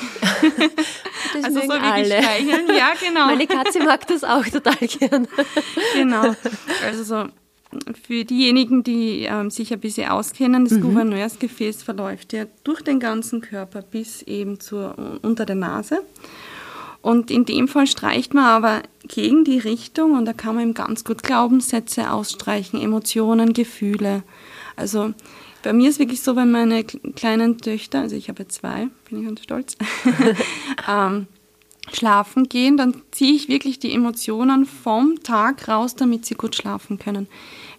Das 1.34 1.44
also 1.44 1.60
so 1.62 1.72
alle. 1.72 2.22
streicheln. 2.22 2.68
Ja, 2.68 2.92
genau. 2.98 3.26
Meine 3.26 3.46
Katze 3.46 3.80
mag 3.80 4.06
das 4.06 4.22
auch 4.24 4.44
total 4.46 4.76
gern. 4.86 5.26
Genau. 5.94 6.34
Also 6.84 7.02
so 7.02 7.28
für 8.02 8.24
diejenigen, 8.24 8.82
die 8.82 9.24
ähm, 9.24 9.50
sich 9.50 9.72
ein 9.72 9.80
bisschen 9.80 10.08
auskennen, 10.08 10.64
das 10.64 10.78
mhm. 10.78 10.82
Gouverneursgefäß 10.82 11.82
verläuft 11.82 12.32
ja 12.32 12.46
durch 12.64 12.82
den 12.82 13.00
ganzen 13.00 13.40
Körper 13.40 13.82
bis 13.82 14.22
eben 14.22 14.60
zur, 14.60 15.18
unter 15.22 15.44
der 15.44 15.56
Nase. 15.56 16.02
Und 17.00 17.30
in 17.30 17.44
dem 17.44 17.68
Fall 17.68 17.86
streicht 17.86 18.34
man 18.34 18.44
aber 18.44 18.82
gegen 19.06 19.44
die 19.44 19.58
Richtung 19.58 20.12
und 20.12 20.24
da 20.24 20.32
kann 20.32 20.54
man 20.54 20.64
eben 20.64 20.74
ganz 20.74 21.04
gut 21.04 21.22
Glaubenssätze 21.22 22.10
ausstreichen, 22.10 22.80
Emotionen, 22.80 23.52
Gefühle. 23.52 24.24
Also 24.74 25.12
bei 25.62 25.72
mir 25.72 25.90
ist 25.90 25.98
wirklich 25.98 26.22
so, 26.22 26.36
wenn 26.36 26.50
meine 26.50 26.84
kleinen 26.84 27.58
Töchter, 27.58 28.00
also 28.00 28.16
ich 28.16 28.28
habe 28.28 28.48
zwei, 28.48 28.88
bin 29.08 29.20
ich 29.20 29.26
ganz 29.26 29.42
stolz, 29.42 29.76
ähm, 30.88 31.26
schlafen 31.92 32.48
gehen, 32.48 32.76
dann 32.76 33.02
ziehe 33.10 33.34
ich 33.34 33.48
wirklich 33.48 33.78
die 33.78 33.92
Emotionen 33.92 34.66
vom 34.66 35.22
Tag 35.22 35.68
raus, 35.68 35.94
damit 35.94 36.26
sie 36.26 36.34
gut 36.34 36.56
schlafen 36.56 36.98
können. 36.98 37.28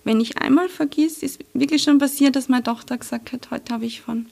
Wenn 0.04 0.20
ich 0.22 0.38
einmal 0.38 0.70
vergiss, 0.70 1.24
ist 1.24 1.40
wirklich 1.54 1.84
schon 1.84 2.00
passiert, 2.00 2.36
dass 2.36 2.50
meine 2.50 2.64
Tochter 2.64 2.98
gesagt 2.98 3.32
hat, 3.32 3.52
heute 3.52 3.74
habe 3.74 3.86
ich 3.86 4.02
von 4.02 4.28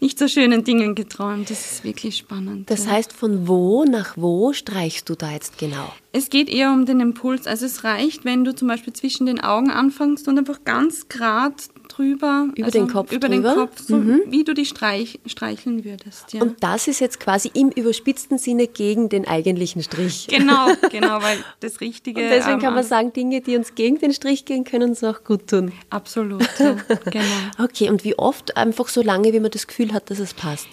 nicht 0.00 0.18
so 0.18 0.28
schönen 0.28 0.64
Dingen 0.64 0.94
geträumt. 0.94 1.50
Das 1.50 1.72
ist 1.72 1.84
wirklich 1.84 2.16
spannend. 2.16 2.68
Das 2.68 2.86
heißt, 2.86 3.12
von 3.12 3.48
wo 3.48 3.84
nach 3.84 4.16
wo 4.16 4.52
streichst 4.52 5.08
du 5.08 5.14
da 5.14 5.32
jetzt 5.32 5.56
genau? 5.58 5.92
Es 6.12 6.30
geht 6.30 6.48
eher 6.48 6.72
um 6.72 6.84
den 6.84 7.00
Impuls. 7.00 7.46
Also 7.46 7.64
es 7.64 7.84
reicht, 7.84 8.24
wenn 8.24 8.44
du 8.44 8.54
zum 8.54 8.68
Beispiel 8.68 8.92
zwischen 8.92 9.26
den 9.26 9.40
Augen 9.40 9.70
anfängst 9.70 10.28
und 10.28 10.38
einfach 10.38 10.62
ganz 10.64 11.08
gerade 11.08 11.54
drüber. 11.94 12.48
Über 12.54 12.66
also 12.66 12.78
den 12.78 12.88
Kopf 12.88 13.12
Über 13.12 13.28
drüber? 13.28 13.50
den 13.50 13.56
Kopf, 13.56 13.80
so 13.80 13.96
mhm. 13.96 14.22
wie 14.28 14.44
du 14.44 14.54
die 14.54 14.64
streich, 14.64 15.20
streicheln 15.26 15.84
würdest. 15.84 16.32
Ja. 16.32 16.42
Und 16.42 16.62
das 16.62 16.88
ist 16.88 17.00
jetzt 17.00 17.20
quasi 17.20 17.50
im 17.54 17.70
überspitzten 17.70 18.38
Sinne 18.38 18.66
gegen 18.66 19.08
den 19.08 19.26
eigentlichen 19.26 19.82
Strich. 19.82 20.26
Genau, 20.28 20.68
genau, 20.90 21.22
weil 21.22 21.38
das 21.60 21.80
Richtige... 21.80 22.20
Und 22.20 22.28
deswegen 22.28 22.54
ähm, 22.54 22.60
kann 22.60 22.74
man 22.74 22.84
sagen, 22.84 23.12
Dinge, 23.12 23.40
die 23.40 23.56
uns 23.56 23.74
gegen 23.74 23.98
den 23.98 24.12
Strich 24.12 24.44
gehen, 24.44 24.64
können 24.64 24.90
uns 24.90 25.04
auch 25.04 25.24
gut 25.24 25.48
tun. 25.48 25.72
Absolut, 25.90 26.48
ja, 26.58 26.76
genau. 27.10 27.24
Okay, 27.64 27.88
und 27.90 28.04
wie 28.04 28.18
oft? 28.18 28.56
Einfach 28.56 28.88
so 28.88 29.02
lange, 29.02 29.32
wie 29.32 29.40
man 29.40 29.50
das 29.50 29.66
Gefühl 29.66 29.92
hat, 29.92 30.10
dass 30.10 30.18
es 30.18 30.34
passt. 30.34 30.68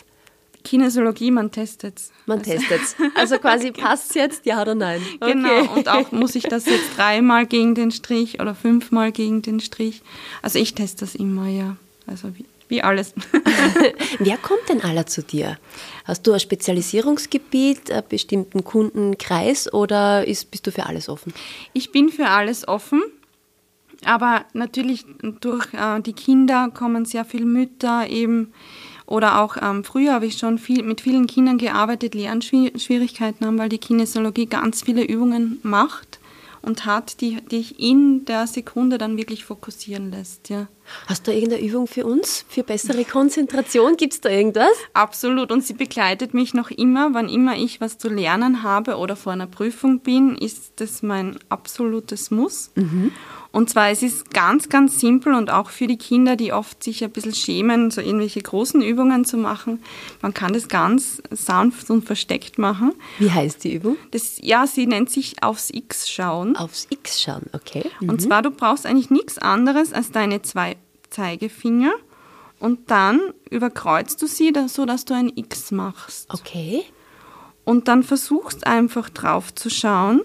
Kinesiologie, 0.63 1.31
man 1.31 1.51
testet 1.51 1.97
es. 1.97 2.11
Man 2.25 2.39
also. 2.39 2.51
testet 2.51 2.81
es. 2.81 2.95
Also 3.15 3.37
quasi 3.37 3.71
passt 3.71 4.09
es 4.09 4.15
jetzt, 4.15 4.45
ja 4.45 4.61
oder 4.61 4.75
nein? 4.75 5.01
Okay. 5.19 5.33
Genau, 5.33 5.73
und 5.73 5.87
auch 5.87 6.11
muss 6.11 6.35
ich 6.35 6.43
das 6.43 6.65
jetzt 6.65 6.97
dreimal 6.97 7.45
gegen 7.45 7.75
den 7.75 7.91
Strich 7.91 8.39
oder 8.39 8.55
fünfmal 8.55 9.11
gegen 9.11 9.41
den 9.41 9.59
Strich. 9.59 10.01
Also 10.41 10.59
ich 10.59 10.73
teste 10.73 11.01
das 11.01 11.15
immer, 11.15 11.47
ja. 11.47 11.75
Also 12.07 12.35
wie, 12.37 12.45
wie 12.67 12.81
alles. 12.81 13.13
Wer 14.19 14.37
kommt 14.37 14.69
denn 14.69 14.81
aller 14.81 15.05
zu 15.05 15.21
dir? 15.21 15.57
Hast 16.05 16.25
du 16.25 16.33
ein 16.33 16.39
Spezialisierungsgebiet, 16.39 17.91
einen 17.91 18.07
bestimmten 18.07 18.63
Kundenkreis 18.63 19.71
oder 19.71 20.27
ist, 20.27 20.51
bist 20.51 20.67
du 20.67 20.71
für 20.71 20.85
alles 20.85 21.09
offen? 21.09 21.33
Ich 21.73 21.91
bin 21.91 22.09
für 22.09 22.27
alles 22.27 22.67
offen. 22.67 23.03
Aber 24.03 24.45
natürlich 24.53 25.05
durch 25.41 25.73
äh, 25.73 26.01
die 26.01 26.13
Kinder 26.13 26.69
kommen 26.73 27.05
sehr 27.05 27.23
viele 27.23 27.45
Mütter 27.45 28.09
eben 28.09 28.51
oder 29.11 29.41
auch 29.41 29.57
ähm, 29.61 29.83
früher 29.83 30.13
habe 30.13 30.25
ich 30.25 30.37
schon 30.37 30.57
viel, 30.57 30.83
mit 30.83 31.01
vielen 31.01 31.27
Kindern 31.27 31.57
gearbeitet, 31.57 32.15
Lernschwierigkeiten 32.15 33.45
haben, 33.45 33.59
weil 33.59 33.69
die 33.69 33.77
Kinesiologie 33.77 34.45
ganz 34.45 34.83
viele 34.83 35.03
Übungen 35.03 35.59
macht 35.63 36.19
und 36.61 36.85
hat, 36.85 37.21
die 37.21 37.41
dich 37.41 37.79
in 37.79 38.25
der 38.25 38.47
Sekunde 38.47 38.97
dann 38.97 39.17
wirklich 39.17 39.43
fokussieren 39.43 40.11
lässt. 40.11 40.49
Ja. 40.49 40.67
Hast 41.07 41.27
du 41.27 41.33
irgendeine 41.33 41.63
Übung 41.63 41.87
für 41.87 42.05
uns, 42.05 42.45
für 42.47 42.63
bessere 42.63 43.03
Konzentration? 43.03 43.97
Gibt 43.97 44.13
es 44.13 44.21
da 44.21 44.29
irgendwas? 44.29 44.69
Absolut. 44.93 45.51
Und 45.51 45.65
sie 45.65 45.73
begleitet 45.73 46.33
mich 46.33 46.53
noch 46.53 46.71
immer, 46.71 47.13
wann 47.13 47.29
immer 47.29 47.57
ich 47.57 47.81
was 47.81 47.97
zu 47.97 48.09
lernen 48.09 48.63
habe 48.63 48.97
oder 48.97 49.15
vor 49.15 49.33
einer 49.33 49.47
Prüfung 49.47 49.99
bin, 49.99 50.37
ist 50.37 50.73
das 50.77 51.01
mein 51.01 51.39
absolutes 51.49 52.31
Muss. 52.31 52.71
Mhm. 52.75 53.11
Und 53.51 53.69
zwar, 53.69 53.89
es 53.89 54.01
ist 54.01 54.31
ganz, 54.31 54.69
ganz 54.69 54.99
simpel 54.99 55.33
und 55.33 55.49
auch 55.49 55.69
für 55.69 55.85
die 55.85 55.97
Kinder, 55.97 56.37
die 56.37 56.53
oft 56.53 56.81
sich 56.81 57.03
ein 57.03 57.11
bisschen 57.11 57.33
schämen, 57.33 57.91
so 57.91 57.99
irgendwelche 57.99 58.41
großen 58.41 58.81
Übungen 58.81 59.25
zu 59.25 59.35
machen. 59.35 59.83
Man 60.21 60.33
kann 60.33 60.53
das 60.53 60.69
ganz 60.69 61.21
sanft 61.31 61.89
und 61.89 62.05
versteckt 62.05 62.57
machen. 62.57 62.93
Wie 63.19 63.29
heißt 63.29 63.63
die 63.65 63.73
Übung? 63.73 63.97
Das, 64.11 64.37
ja, 64.41 64.65
sie 64.67 64.87
nennt 64.87 65.09
sich 65.09 65.43
aufs 65.43 65.69
X 65.69 66.09
schauen. 66.09 66.55
Aufs 66.55 66.87
X 66.89 67.21
schauen, 67.21 67.43
okay. 67.51 67.83
Mhm. 67.99 68.09
Und 68.09 68.21
zwar, 68.21 68.41
du 68.41 68.51
brauchst 68.51 68.85
eigentlich 68.85 69.09
nichts 69.09 69.37
anderes 69.37 69.91
als 69.91 70.11
deine 70.11 70.41
zwei 70.41 70.77
Zeigefinger 71.09 71.91
und 72.59 72.89
dann 72.89 73.19
überkreuzt 73.49 74.21
du 74.21 74.27
sie, 74.27 74.53
so 74.67 74.85
dass 74.85 75.03
du 75.03 75.13
ein 75.13 75.29
X 75.35 75.71
machst. 75.71 76.33
Okay. 76.33 76.83
Und 77.65 77.89
dann 77.89 78.03
versuchst 78.03 78.65
einfach 78.65 79.09
drauf 79.09 79.53
zu 79.53 79.69
schauen 79.69 80.21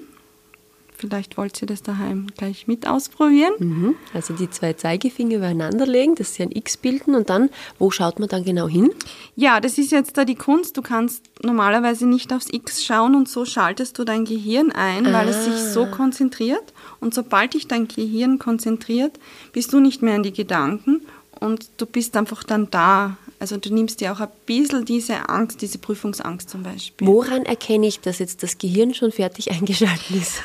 Vielleicht 0.99 1.37
wollt 1.37 1.61
ihr 1.61 1.67
das 1.67 1.83
daheim 1.83 2.29
gleich 2.37 2.67
mit 2.67 2.87
ausprobieren. 2.87 3.53
Mhm. 3.59 3.95
Also 4.15 4.35
die 4.35 4.49
zwei 4.49 4.73
Zeigefinger 4.73 5.37
übereinander 5.37 5.87
legen, 5.87 6.15
dass 6.15 6.35
sie 6.35 6.43
ein 6.43 6.53
X 6.53 6.77
bilden 6.79 7.15
und 7.15 7.29
dann, 7.29 7.51
wo 7.79 7.91
schaut 7.91 8.19
man 8.19 8.29
dann 8.29 8.45
genau 8.45 8.67
hin? 8.67 8.91
Ja, 9.35 9.61
das 9.61 9.77
ist 9.77 9.93
jetzt 9.93 10.17
da 10.17 10.25
die 10.25 10.35
Kunst. 10.35 10.77
Du 10.77 10.83
kannst 10.83 11.23
normalerweise 11.43 12.07
nicht 12.07 12.33
aufs 12.33 12.49
X 12.51 12.83
schauen 12.85 13.15
und 13.15 13.29
so 13.29 13.45
schaltest 13.45 13.99
du 13.99 14.05
dein 14.05 14.25
Gehirn 14.25 14.73
ein, 14.73 15.07
ah. 15.07 15.13
weil 15.13 15.29
es 15.29 15.45
sich 15.45 15.55
so 15.55 15.85
ah. 15.85 15.87
konzentriert. 15.87 16.73
Und 17.01 17.13
sobald 17.13 17.55
dich 17.55 17.69
dein 17.69 17.89
Gehirn 17.89 18.39
konzentriert, 18.39 19.19
bist 19.53 19.73
du 19.73 19.81
nicht 19.81 20.03
mehr 20.03 20.17
in 20.17 20.23
die 20.23 20.33
Gedanken 20.33 21.03
und 21.41 21.69
du 21.77 21.87
bist 21.87 22.17
einfach 22.17 22.43
dann 22.43 22.71
da. 22.71 23.17
Also 23.39 23.57
du 23.57 23.73
nimmst 23.73 24.01
dir 24.01 24.13
auch 24.13 24.21
ein 24.21 24.29
bisschen 24.47 24.85
diese 24.85 25.29
Angst, 25.29 25.63
diese 25.63 25.79
Prüfungsangst 25.79 26.49
zum 26.49 26.63
Beispiel. 26.63 27.07
Woran 27.07 27.45
erkenne 27.45 27.87
ich, 27.87 28.01
dass 28.01 28.19
jetzt 28.19 28.43
das 28.43 28.59
Gehirn 28.59 28.95
schon 28.95 29.13
fertig 29.13 29.51
eingeschaltet 29.53 30.11
ist? 30.11 30.43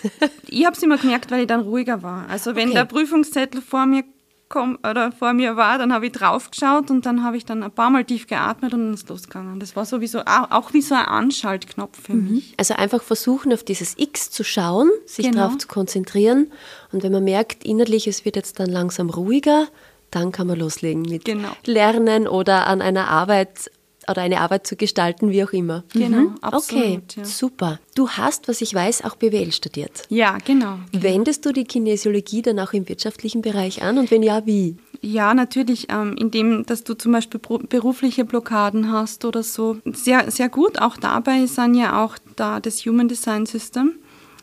ich 0.48 0.66
habe 0.66 0.76
es 0.76 0.84
immer 0.84 0.98
gemerkt, 0.98 1.32
weil 1.32 1.42
ich 1.42 1.48
dann 1.48 1.62
ruhiger 1.62 2.04
war. 2.04 2.28
Also 2.30 2.56
wenn 2.56 2.70
okay. 2.70 2.78
der 2.78 2.86
Prüfungszettel 2.86 3.62
vor 3.62 3.86
mir 3.86 4.04
kom 4.52 4.78
oder 4.88 5.12
vor 5.12 5.34
mir 5.34 5.56
war, 5.56 5.80
dann 5.80 5.92
habe 5.94 6.08
ich 6.08 6.12
draufgeschaut 6.12 6.92
und 6.92 7.06
dann 7.06 7.24
habe 7.24 7.38
ich 7.38 7.46
dann 7.46 7.64
ein 7.64 7.72
paar 7.72 7.90
Mal 7.90 8.04
tief 8.04 8.28
geatmet 8.28 8.74
und 8.74 8.82
dann 8.82 8.94
ist 8.94 9.10
losgegangen. 9.10 9.60
Das 9.60 9.76
war 9.76 9.86
sowieso 9.86 10.20
auch, 10.26 10.74
wie 10.74 10.82
so 10.82 10.94
ein 10.94 11.06
Anschaltknopf 11.06 12.04
für 12.04 12.14
mhm. 12.14 12.34
mich. 12.34 12.54
Also 12.58 12.76
einfach 12.76 13.02
versuchen, 13.02 13.52
auf 13.54 13.64
dieses 13.64 13.98
X 13.98 14.30
zu 14.30 14.44
schauen, 14.44 14.90
sich 15.06 15.26
genau. 15.26 15.38
darauf 15.38 15.58
zu 15.58 15.68
konzentrieren 15.68 16.52
und 16.92 17.02
wenn 17.02 17.12
man 17.12 17.24
merkt 17.24 17.64
innerlich, 17.64 18.08
es 18.08 18.26
wird 18.26 18.36
jetzt 18.36 18.60
dann 18.60 18.70
langsam 18.70 19.10
ruhiger, 19.10 19.68
dann 20.12 20.32
kann 20.32 20.48
man 20.48 20.60
loslegen 20.60 21.02
mit 21.02 21.26
genau. 21.26 21.50
Lernen 21.66 22.28
oder 22.28 22.68
an 22.68 22.82
einer 22.82 23.08
Arbeit 23.08 23.72
oder 24.10 24.22
eine 24.22 24.42
Arbeit 24.42 24.68
zu 24.68 24.76
gestalten, 24.76 25.32
wie 25.32 25.44
auch 25.44 25.54
immer. 25.54 25.84
Genau, 25.94 26.18
mhm. 26.18 26.36
absolut. 26.42 26.84
Okay, 26.84 27.02
ja. 27.18 27.26
super. 27.26 27.80
Du 27.96 28.10
hast, 28.10 28.48
was 28.48 28.62
ich 28.62 28.74
weiß, 28.74 29.04
auch 29.04 29.16
BWL 29.16 29.52
studiert. 29.52 30.04
Ja, 30.10 30.38
genau. 30.44 30.80
Wendest 30.92 31.46
du 31.46 31.52
die 31.52 31.66
Kinesiologie 31.66 32.42
dann 32.42 32.60
auch 32.60 32.74
im 32.74 32.88
wirtschaftlichen 32.90 33.42
Bereich 33.42 33.84
an 33.84 33.98
und 33.98 34.12
wenn 34.12 34.24
ja, 34.24 34.46
wie? 34.46 34.78
Ja, 35.02 35.34
natürlich, 35.34 35.88
ähm, 35.90 36.16
indem, 36.18 36.66
dass 36.66 36.84
du 36.84 36.94
zum 36.94 37.12
Beispiel 37.12 37.40
berufliche 37.40 38.24
Blockaden 38.26 38.92
hast 38.92 39.26
oder 39.26 39.42
so. 39.42 39.78
Sehr, 39.86 40.30
sehr 40.30 40.50
gut. 40.50 40.80
Auch 40.80 40.98
dabei 40.98 41.46
sind 41.48 41.76
ja 41.76 42.04
auch 42.04 42.18
da 42.36 42.60
das 42.60 42.86
Human 42.86 43.08
Design 43.08 43.46
System, 43.46 43.94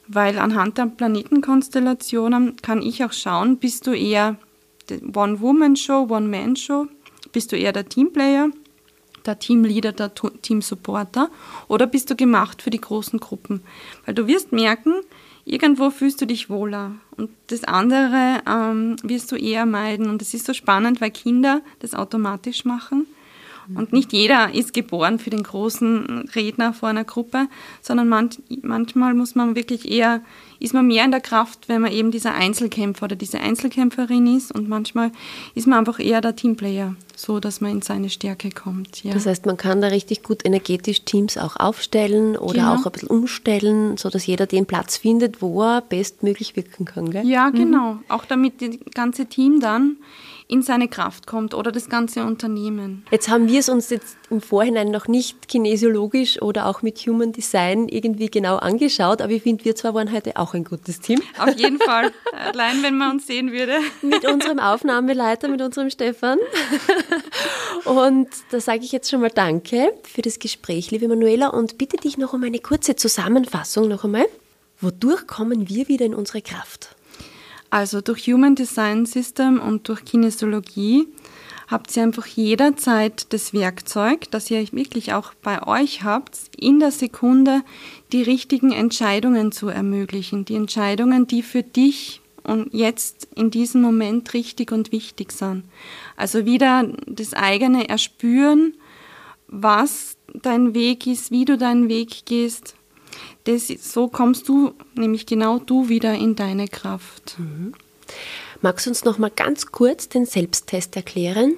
weil 0.09 0.38
anhand 0.38 0.78
der 0.78 0.87
Planetenkonstellationen 0.87 2.57
kann 2.57 2.83
ich 2.83 3.04
auch 3.04 3.12
schauen, 3.12 3.59
bist 3.59 3.87
du 3.87 3.92
eher 3.92 4.37
One-Woman-Show, 4.90 6.09
One-Man-Show, 6.11 6.87
bist 7.33 7.53
du 7.53 7.57
eher 7.57 7.72
der 7.72 7.88
Teamplayer 7.88 8.51
der 9.29 9.38
Teamleader, 9.38 9.92
der 9.92 10.12
Teamsupporter 10.14 11.31
oder 11.68 11.87
bist 11.87 12.11
du 12.11 12.16
gemacht 12.16 12.62
für 12.62 12.70
die 12.70 12.81
großen 12.81 13.20
Gruppen? 13.20 13.62
Weil 14.05 14.14
du 14.14 14.27
wirst 14.27 14.53
merken, 14.53 14.94
irgendwo 15.44 15.90
fühlst 15.90 16.20
du 16.20 16.27
dich 16.27 16.51
wohler 16.51 16.92
und 17.16 17.31
das 17.48 17.64
andere 17.64 18.42
ähm, 18.48 18.96
wirst 19.03 19.31
du 19.31 19.37
eher 19.37 19.66
meiden. 19.66 20.09
Und 20.09 20.22
es 20.22 20.35
ist 20.35 20.46
so 20.46 20.55
spannend, 20.55 21.01
weil 21.01 21.11
Kinder 21.11 21.61
das 21.81 21.94
automatisch 21.94 22.64
machen. 22.64 23.07
Und 23.74 23.92
nicht 23.92 24.12
jeder 24.12 24.54
ist 24.54 24.72
geboren 24.72 25.18
für 25.18 25.31
den 25.31 25.42
großen 25.42 26.28
Redner 26.35 26.72
vor 26.72 26.88
einer 26.88 27.04
Gruppe, 27.04 27.48
sondern 27.83 28.09
manch, 28.09 28.38
manchmal 28.62 29.14
muss 29.14 29.35
man 29.35 29.57
wirklich 29.57 29.90
eher, 29.90 30.22
ist 30.59 30.74
man 30.74 30.87
mehr 30.87 31.04
in 31.04 31.11
der 31.11 31.20
Kraft, 31.20 31.68
wenn 31.68 31.83
man 31.83 31.92
eben 31.92 32.11
dieser 32.11 32.35
Einzelkämpfer 32.35 33.04
oder 33.04 33.16
diese 33.16 33.40
Einzelkämpferin 33.40 34.37
ist 34.37 34.52
und 34.52 34.68
manchmal 34.68 35.12
ist 35.54 35.66
man 35.66 35.81
einfach 35.81 36.00
eher 36.00 36.20
der 36.20 36.35
Teamplayer, 36.35 36.94
so 37.14 37.40
dass 37.40 37.61
man 37.61 37.72
in 37.72 37.83
seine 37.83 38.09
Stärke 38.11 38.50
kommt. 38.50 39.04
Ja. 39.04 39.12
Das 39.12 39.26
heißt, 39.26 39.44
man 39.44 39.57
kann 39.57 39.81
da 39.81 39.88
richtig 39.88 40.22
gut 40.22 40.44
energetisch 40.44 41.02
Teams 41.02 41.37
auch 41.37 41.57
aufstellen 41.57 42.37
oder 42.37 42.54
genau. 42.54 42.74
auch 42.74 42.87
ein 42.87 42.92
bisschen 42.92 43.11
umstellen, 43.11 43.96
so 43.96 44.09
dass 44.09 44.26
jeder 44.26 44.46
den 44.46 44.66
Platz 44.66 44.96
findet, 44.96 45.42
wo 45.42 45.62
er 45.62 45.83
bestmöglich 45.83 46.57
wirken 46.57 46.87
kann. 46.87 47.11
Gell? 47.11 47.26
Ja, 47.26 47.50
genau. 47.50 47.94
Mhm. 47.94 48.00
Auch 48.09 48.24
damit 48.24 48.62
das 48.62 48.70
ganze 48.94 49.26
Team 49.26 49.61
dann 49.61 49.96
in 50.48 50.62
seine 50.62 50.88
Kraft 50.88 51.26
kommt 51.26 51.52
oder 51.52 51.70
das 51.70 51.90
ganze 51.90 52.24
Unternehmen. 52.24 53.04
Jetzt 53.11 53.28
haben 53.28 53.48
wir 53.48 53.61
es 53.61 53.68
uns 53.68 53.90
jetzt 53.90 54.16
im 54.30 54.40
Vorhinein 54.40 54.90
noch 54.90 55.06
nicht 55.06 55.46
kinesiologisch 55.46 56.40
oder 56.40 56.66
auch 56.66 56.80
mit 56.80 56.98
Human 57.00 57.32
Design 57.32 57.87
irgendwie 57.88 58.30
genau 58.30 58.56
angeschaut, 58.56 59.20
aber 59.20 59.32
ich 59.32 59.42
finde, 59.42 59.66
wir 59.66 59.76
zwei 59.76 59.92
waren 59.92 60.11
heute 60.11 60.37
auch 60.37 60.54
ein 60.54 60.64
gutes 60.64 61.00
Team. 61.00 61.20
Auf 61.38 61.54
jeden 61.58 61.78
Fall. 61.78 62.12
Allein, 62.32 62.82
wenn 62.82 62.96
man 62.96 63.12
uns 63.12 63.26
sehen 63.26 63.52
würde. 63.52 63.78
Mit 64.00 64.26
unserem 64.26 64.58
Aufnahmeleiter, 64.58 65.48
mit 65.48 65.61
unserem 65.61 65.90
Stefan. 65.90 66.38
Und 67.84 68.28
da 68.50 68.61
sage 68.61 68.84
ich 68.84 68.92
jetzt 68.92 69.11
schon 69.11 69.20
mal 69.20 69.30
Danke 69.30 69.92
für 70.02 70.22
das 70.22 70.38
Gespräch, 70.38 70.90
liebe 70.90 71.08
Manuela, 71.08 71.48
und 71.48 71.76
bitte 71.76 71.98
dich 71.98 72.16
noch 72.16 72.32
um 72.32 72.42
eine 72.42 72.58
kurze 72.58 72.96
Zusammenfassung 72.96 73.87
noch 73.87 74.04
einmal. 74.04 74.26
Wodurch 74.80 75.26
kommen 75.26 75.68
wir 75.68 75.88
wieder 75.88 76.06
in 76.06 76.14
unsere 76.14 76.40
Kraft? 76.40 76.96
Also 77.70 78.00
durch 78.00 78.26
Human 78.26 78.54
Design 78.54 79.04
System 79.07 79.61
und 79.61 79.88
durch 79.88 80.04
Kinesiologie 80.04 81.07
habt 81.66 81.94
ihr 81.96 82.02
einfach 82.02 82.26
jederzeit 82.26 83.33
das 83.33 83.52
Werkzeug, 83.52 84.31
das 84.31 84.50
ihr 84.50 84.72
wirklich 84.72 85.12
auch 85.12 85.35
bei 85.42 85.66
euch 85.66 86.02
habt, 86.02 86.38
in 86.59 86.81
der 86.81 86.90
Sekunde 86.90 87.62
die 88.11 88.22
richtigen 88.22 88.72
Entscheidungen 88.72 89.52
zu 89.52 89.68
ermöglichen. 89.68 90.46
Die 90.46 90.54
Entscheidungen, 90.54 91.26
die 91.26 91.42
für 91.42 91.62
dich 91.62 92.22
und 92.42 92.72
jetzt 92.72 93.28
in 93.35 93.50
diesem 93.50 93.83
Moment 93.83 94.33
richtig 94.33 94.72
und 94.72 94.90
wichtig 94.90 95.33
sind. 95.33 95.64
Also 96.16 96.46
wieder 96.46 96.90
das 97.07 97.35
eigene 97.35 97.90
Erspüren, 97.90 98.72
was 99.46 100.16
dein 100.33 100.74
Weg 100.74 101.07
ist, 101.07 101.31
wie 101.31 101.44
du 101.44 101.59
deinen 101.59 101.90
Weg 101.90 102.24
gehst 102.24 102.77
das, 103.48 103.68
so 103.68 104.08
kommst 104.08 104.48
du, 104.48 104.74
nämlich 104.94 105.24
genau 105.26 105.58
du, 105.58 105.88
wieder 105.88 106.14
in 106.14 106.37
deine 106.37 106.68
Kraft. 106.68 107.37
Mhm. 107.38 107.72
Magst 108.61 108.87
du 108.87 108.90
uns 108.90 109.04
noch 109.04 109.18
mal 109.18 109.30
ganz 109.30 109.66
kurz 109.66 110.08
den 110.08 110.26
Selbsttest 110.26 110.96
erklären? 110.96 111.54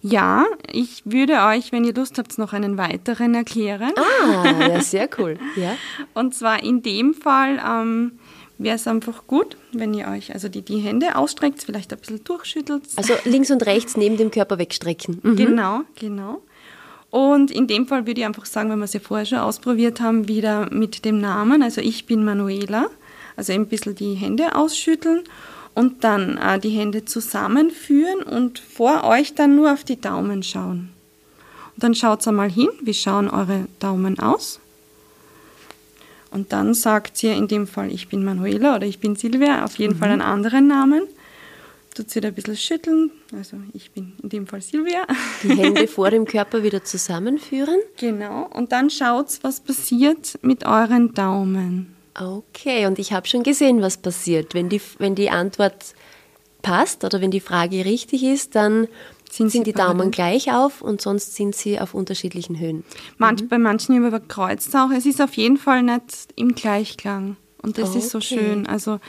Ja, 0.00 0.46
ich 0.70 1.02
würde 1.04 1.34
euch, 1.48 1.72
wenn 1.72 1.84
ihr 1.84 1.92
Lust 1.92 2.16
habt, 2.18 2.38
noch 2.38 2.52
einen 2.52 2.78
weiteren 2.78 3.34
erklären. 3.34 3.92
Ah, 3.96 4.68
ja, 4.68 4.80
sehr 4.80 5.08
cool. 5.18 5.38
Ja. 5.56 5.76
Und 6.14 6.34
zwar 6.34 6.62
in 6.62 6.82
dem 6.82 7.12
Fall 7.14 7.60
ähm, 7.64 8.18
wäre 8.58 8.76
es 8.76 8.86
einfach 8.86 9.26
gut, 9.26 9.56
wenn 9.72 9.94
ihr 9.94 10.08
euch 10.08 10.32
also 10.32 10.48
die, 10.48 10.62
die 10.62 10.78
Hände 10.78 11.16
ausstreckt, 11.16 11.62
vielleicht 11.62 11.92
ein 11.92 11.98
bisschen 11.98 12.24
durchschüttelt. 12.24 12.84
Also 12.96 13.14
links 13.24 13.50
und 13.50 13.66
rechts 13.66 13.96
neben 13.96 14.16
dem 14.16 14.30
Körper 14.30 14.58
wegstrecken. 14.58 15.20
Mhm. 15.22 15.36
Genau, 15.36 15.80
genau. 15.98 16.42
Und 17.14 17.52
in 17.52 17.68
dem 17.68 17.86
Fall 17.86 18.08
würde 18.08 18.22
ich 18.22 18.26
einfach 18.26 18.44
sagen, 18.44 18.70
wenn 18.70 18.80
wir 18.80 18.86
es 18.86 18.92
ja 18.92 18.98
vorher 18.98 19.24
schon 19.24 19.38
ausprobiert 19.38 20.00
haben, 20.00 20.26
wieder 20.26 20.68
mit 20.72 21.04
dem 21.04 21.20
Namen. 21.20 21.62
Also 21.62 21.80
ich 21.80 22.06
bin 22.06 22.24
Manuela. 22.24 22.86
Also 23.36 23.52
ein 23.52 23.68
bisschen 23.68 23.94
die 23.94 24.14
Hände 24.14 24.56
ausschütteln 24.56 25.22
und 25.76 26.02
dann 26.02 26.36
äh, 26.38 26.58
die 26.58 26.70
Hände 26.70 27.04
zusammenführen 27.04 28.20
und 28.24 28.58
vor 28.58 29.04
euch 29.04 29.32
dann 29.32 29.54
nur 29.54 29.72
auf 29.72 29.84
die 29.84 30.00
Daumen 30.00 30.42
schauen. 30.42 30.90
Und 31.76 31.84
dann 31.84 31.94
schaut 31.94 32.26
einmal 32.26 32.50
hin, 32.50 32.70
wie 32.82 32.94
schauen 32.94 33.30
eure 33.30 33.68
Daumen 33.78 34.18
aus? 34.18 34.58
Und 36.32 36.52
dann 36.52 36.74
sagt 36.74 37.22
ihr 37.22 37.34
in 37.36 37.46
dem 37.46 37.68
Fall, 37.68 37.92
ich 37.92 38.08
bin 38.08 38.24
Manuela 38.24 38.74
oder 38.74 38.88
ich 38.88 38.98
bin 38.98 39.14
Silvia, 39.14 39.64
auf 39.64 39.76
jeden 39.76 39.94
mhm. 39.94 39.98
Fall 40.00 40.10
einen 40.10 40.20
anderen 40.20 40.66
Namen 40.66 41.02
tut 41.94 42.10
sie 42.10 42.20
da 42.20 42.28
ein 42.28 42.34
bisschen 42.34 42.56
schütteln. 42.56 43.10
Also 43.32 43.56
ich 43.72 43.92
bin 43.92 44.12
in 44.22 44.28
dem 44.28 44.46
Fall 44.46 44.60
Silvia. 44.60 45.06
Die 45.42 45.56
Hände 45.56 45.86
vor 45.88 46.10
dem 46.10 46.24
Körper 46.24 46.62
wieder 46.62 46.84
zusammenführen. 46.84 47.78
Genau. 47.96 48.48
Und 48.52 48.72
dann 48.72 48.90
schaut, 48.90 49.38
was 49.42 49.60
passiert 49.60 50.38
mit 50.42 50.66
euren 50.66 51.14
Daumen. 51.14 51.94
Okay, 52.18 52.86
und 52.86 52.98
ich 52.98 53.12
habe 53.12 53.26
schon 53.26 53.42
gesehen, 53.42 53.80
was 53.82 53.96
passiert. 53.96 54.54
Wenn 54.54 54.68
die, 54.68 54.80
wenn 54.98 55.14
die 55.14 55.30
Antwort 55.30 55.94
passt 56.62 57.04
oder 57.04 57.20
wenn 57.20 57.30
die 57.30 57.40
Frage 57.40 57.84
richtig 57.84 58.22
ist, 58.22 58.54
dann 58.54 58.88
sind, 59.30 59.50
sind 59.50 59.66
die 59.66 59.72
Daumen 59.72 60.10
gleich 60.12 60.52
auf 60.52 60.80
und 60.80 61.00
sonst 61.00 61.34
sind 61.34 61.56
sie 61.56 61.80
auf 61.80 61.92
unterschiedlichen 61.92 62.58
Höhen. 62.58 62.84
Manch, 63.18 63.42
mhm. 63.42 63.48
Bei 63.48 63.58
manchen 63.58 63.96
überkreuzt 63.96 64.68
es 64.68 64.74
auch. 64.74 64.90
Es 64.90 65.06
ist 65.06 65.20
auf 65.20 65.34
jeden 65.34 65.56
Fall 65.56 65.82
nicht 65.82 66.28
im 66.36 66.54
Gleichklang. 66.54 67.36
Und 67.62 67.78
das 67.78 67.90
okay. 67.90 67.98
ist 67.98 68.10
so 68.10 68.20
schön. 68.20 68.66
Also, 68.66 69.00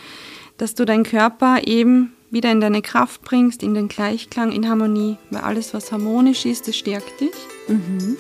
dass 0.58 0.74
du 0.74 0.86
deinen 0.86 1.04
Körper 1.04 1.68
eben 1.68 2.15
wieder 2.32 2.52
in 2.52 2.62
deine 2.62 2.82
Kraft 2.82 3.22
bringst, 3.22 3.64
in 3.64 3.74
den 3.74 3.88
Gleichklang, 3.88 4.52
in 4.52 4.70
Harmonie. 4.70 5.18
Weil 5.30 5.42
alles, 5.42 5.74
was 5.74 5.92
harmonisch 5.92 6.46
ist, 6.46 6.68
das 6.68 6.78
stärkt 6.78 7.22
dich. 7.22 7.36
Mhm. 7.68 8.18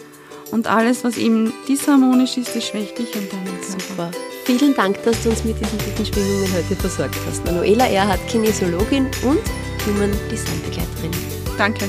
Und 0.51 0.67
alles, 0.67 1.03
was 1.03 1.17
eben 1.17 1.51
disharmonisch 1.67 2.37
ist, 2.37 2.55
das 2.55 2.67
schwächt 2.67 2.97
dich 2.97 3.15
und 3.15 3.31
deinen 3.31 3.45
Körper. 3.45 3.79
Super. 3.89 4.11
Vielen 4.45 4.75
Dank, 4.75 5.01
dass 5.03 5.23
du 5.23 5.29
uns 5.29 5.43
mit 5.43 5.59
diesen 5.59 5.79
guten 5.79 6.05
Schwingungen 6.05 6.53
heute 6.53 6.75
versorgt 6.75 7.17
hast. 7.27 7.43
Manuela 7.45 7.87
Erhardt, 7.87 8.25
Kinesiologin 8.27 9.05
und 9.23 9.41
Human 9.87 10.11
Design 10.31 10.61
Begleiterin. 10.63 11.11
Danke. 11.57 11.85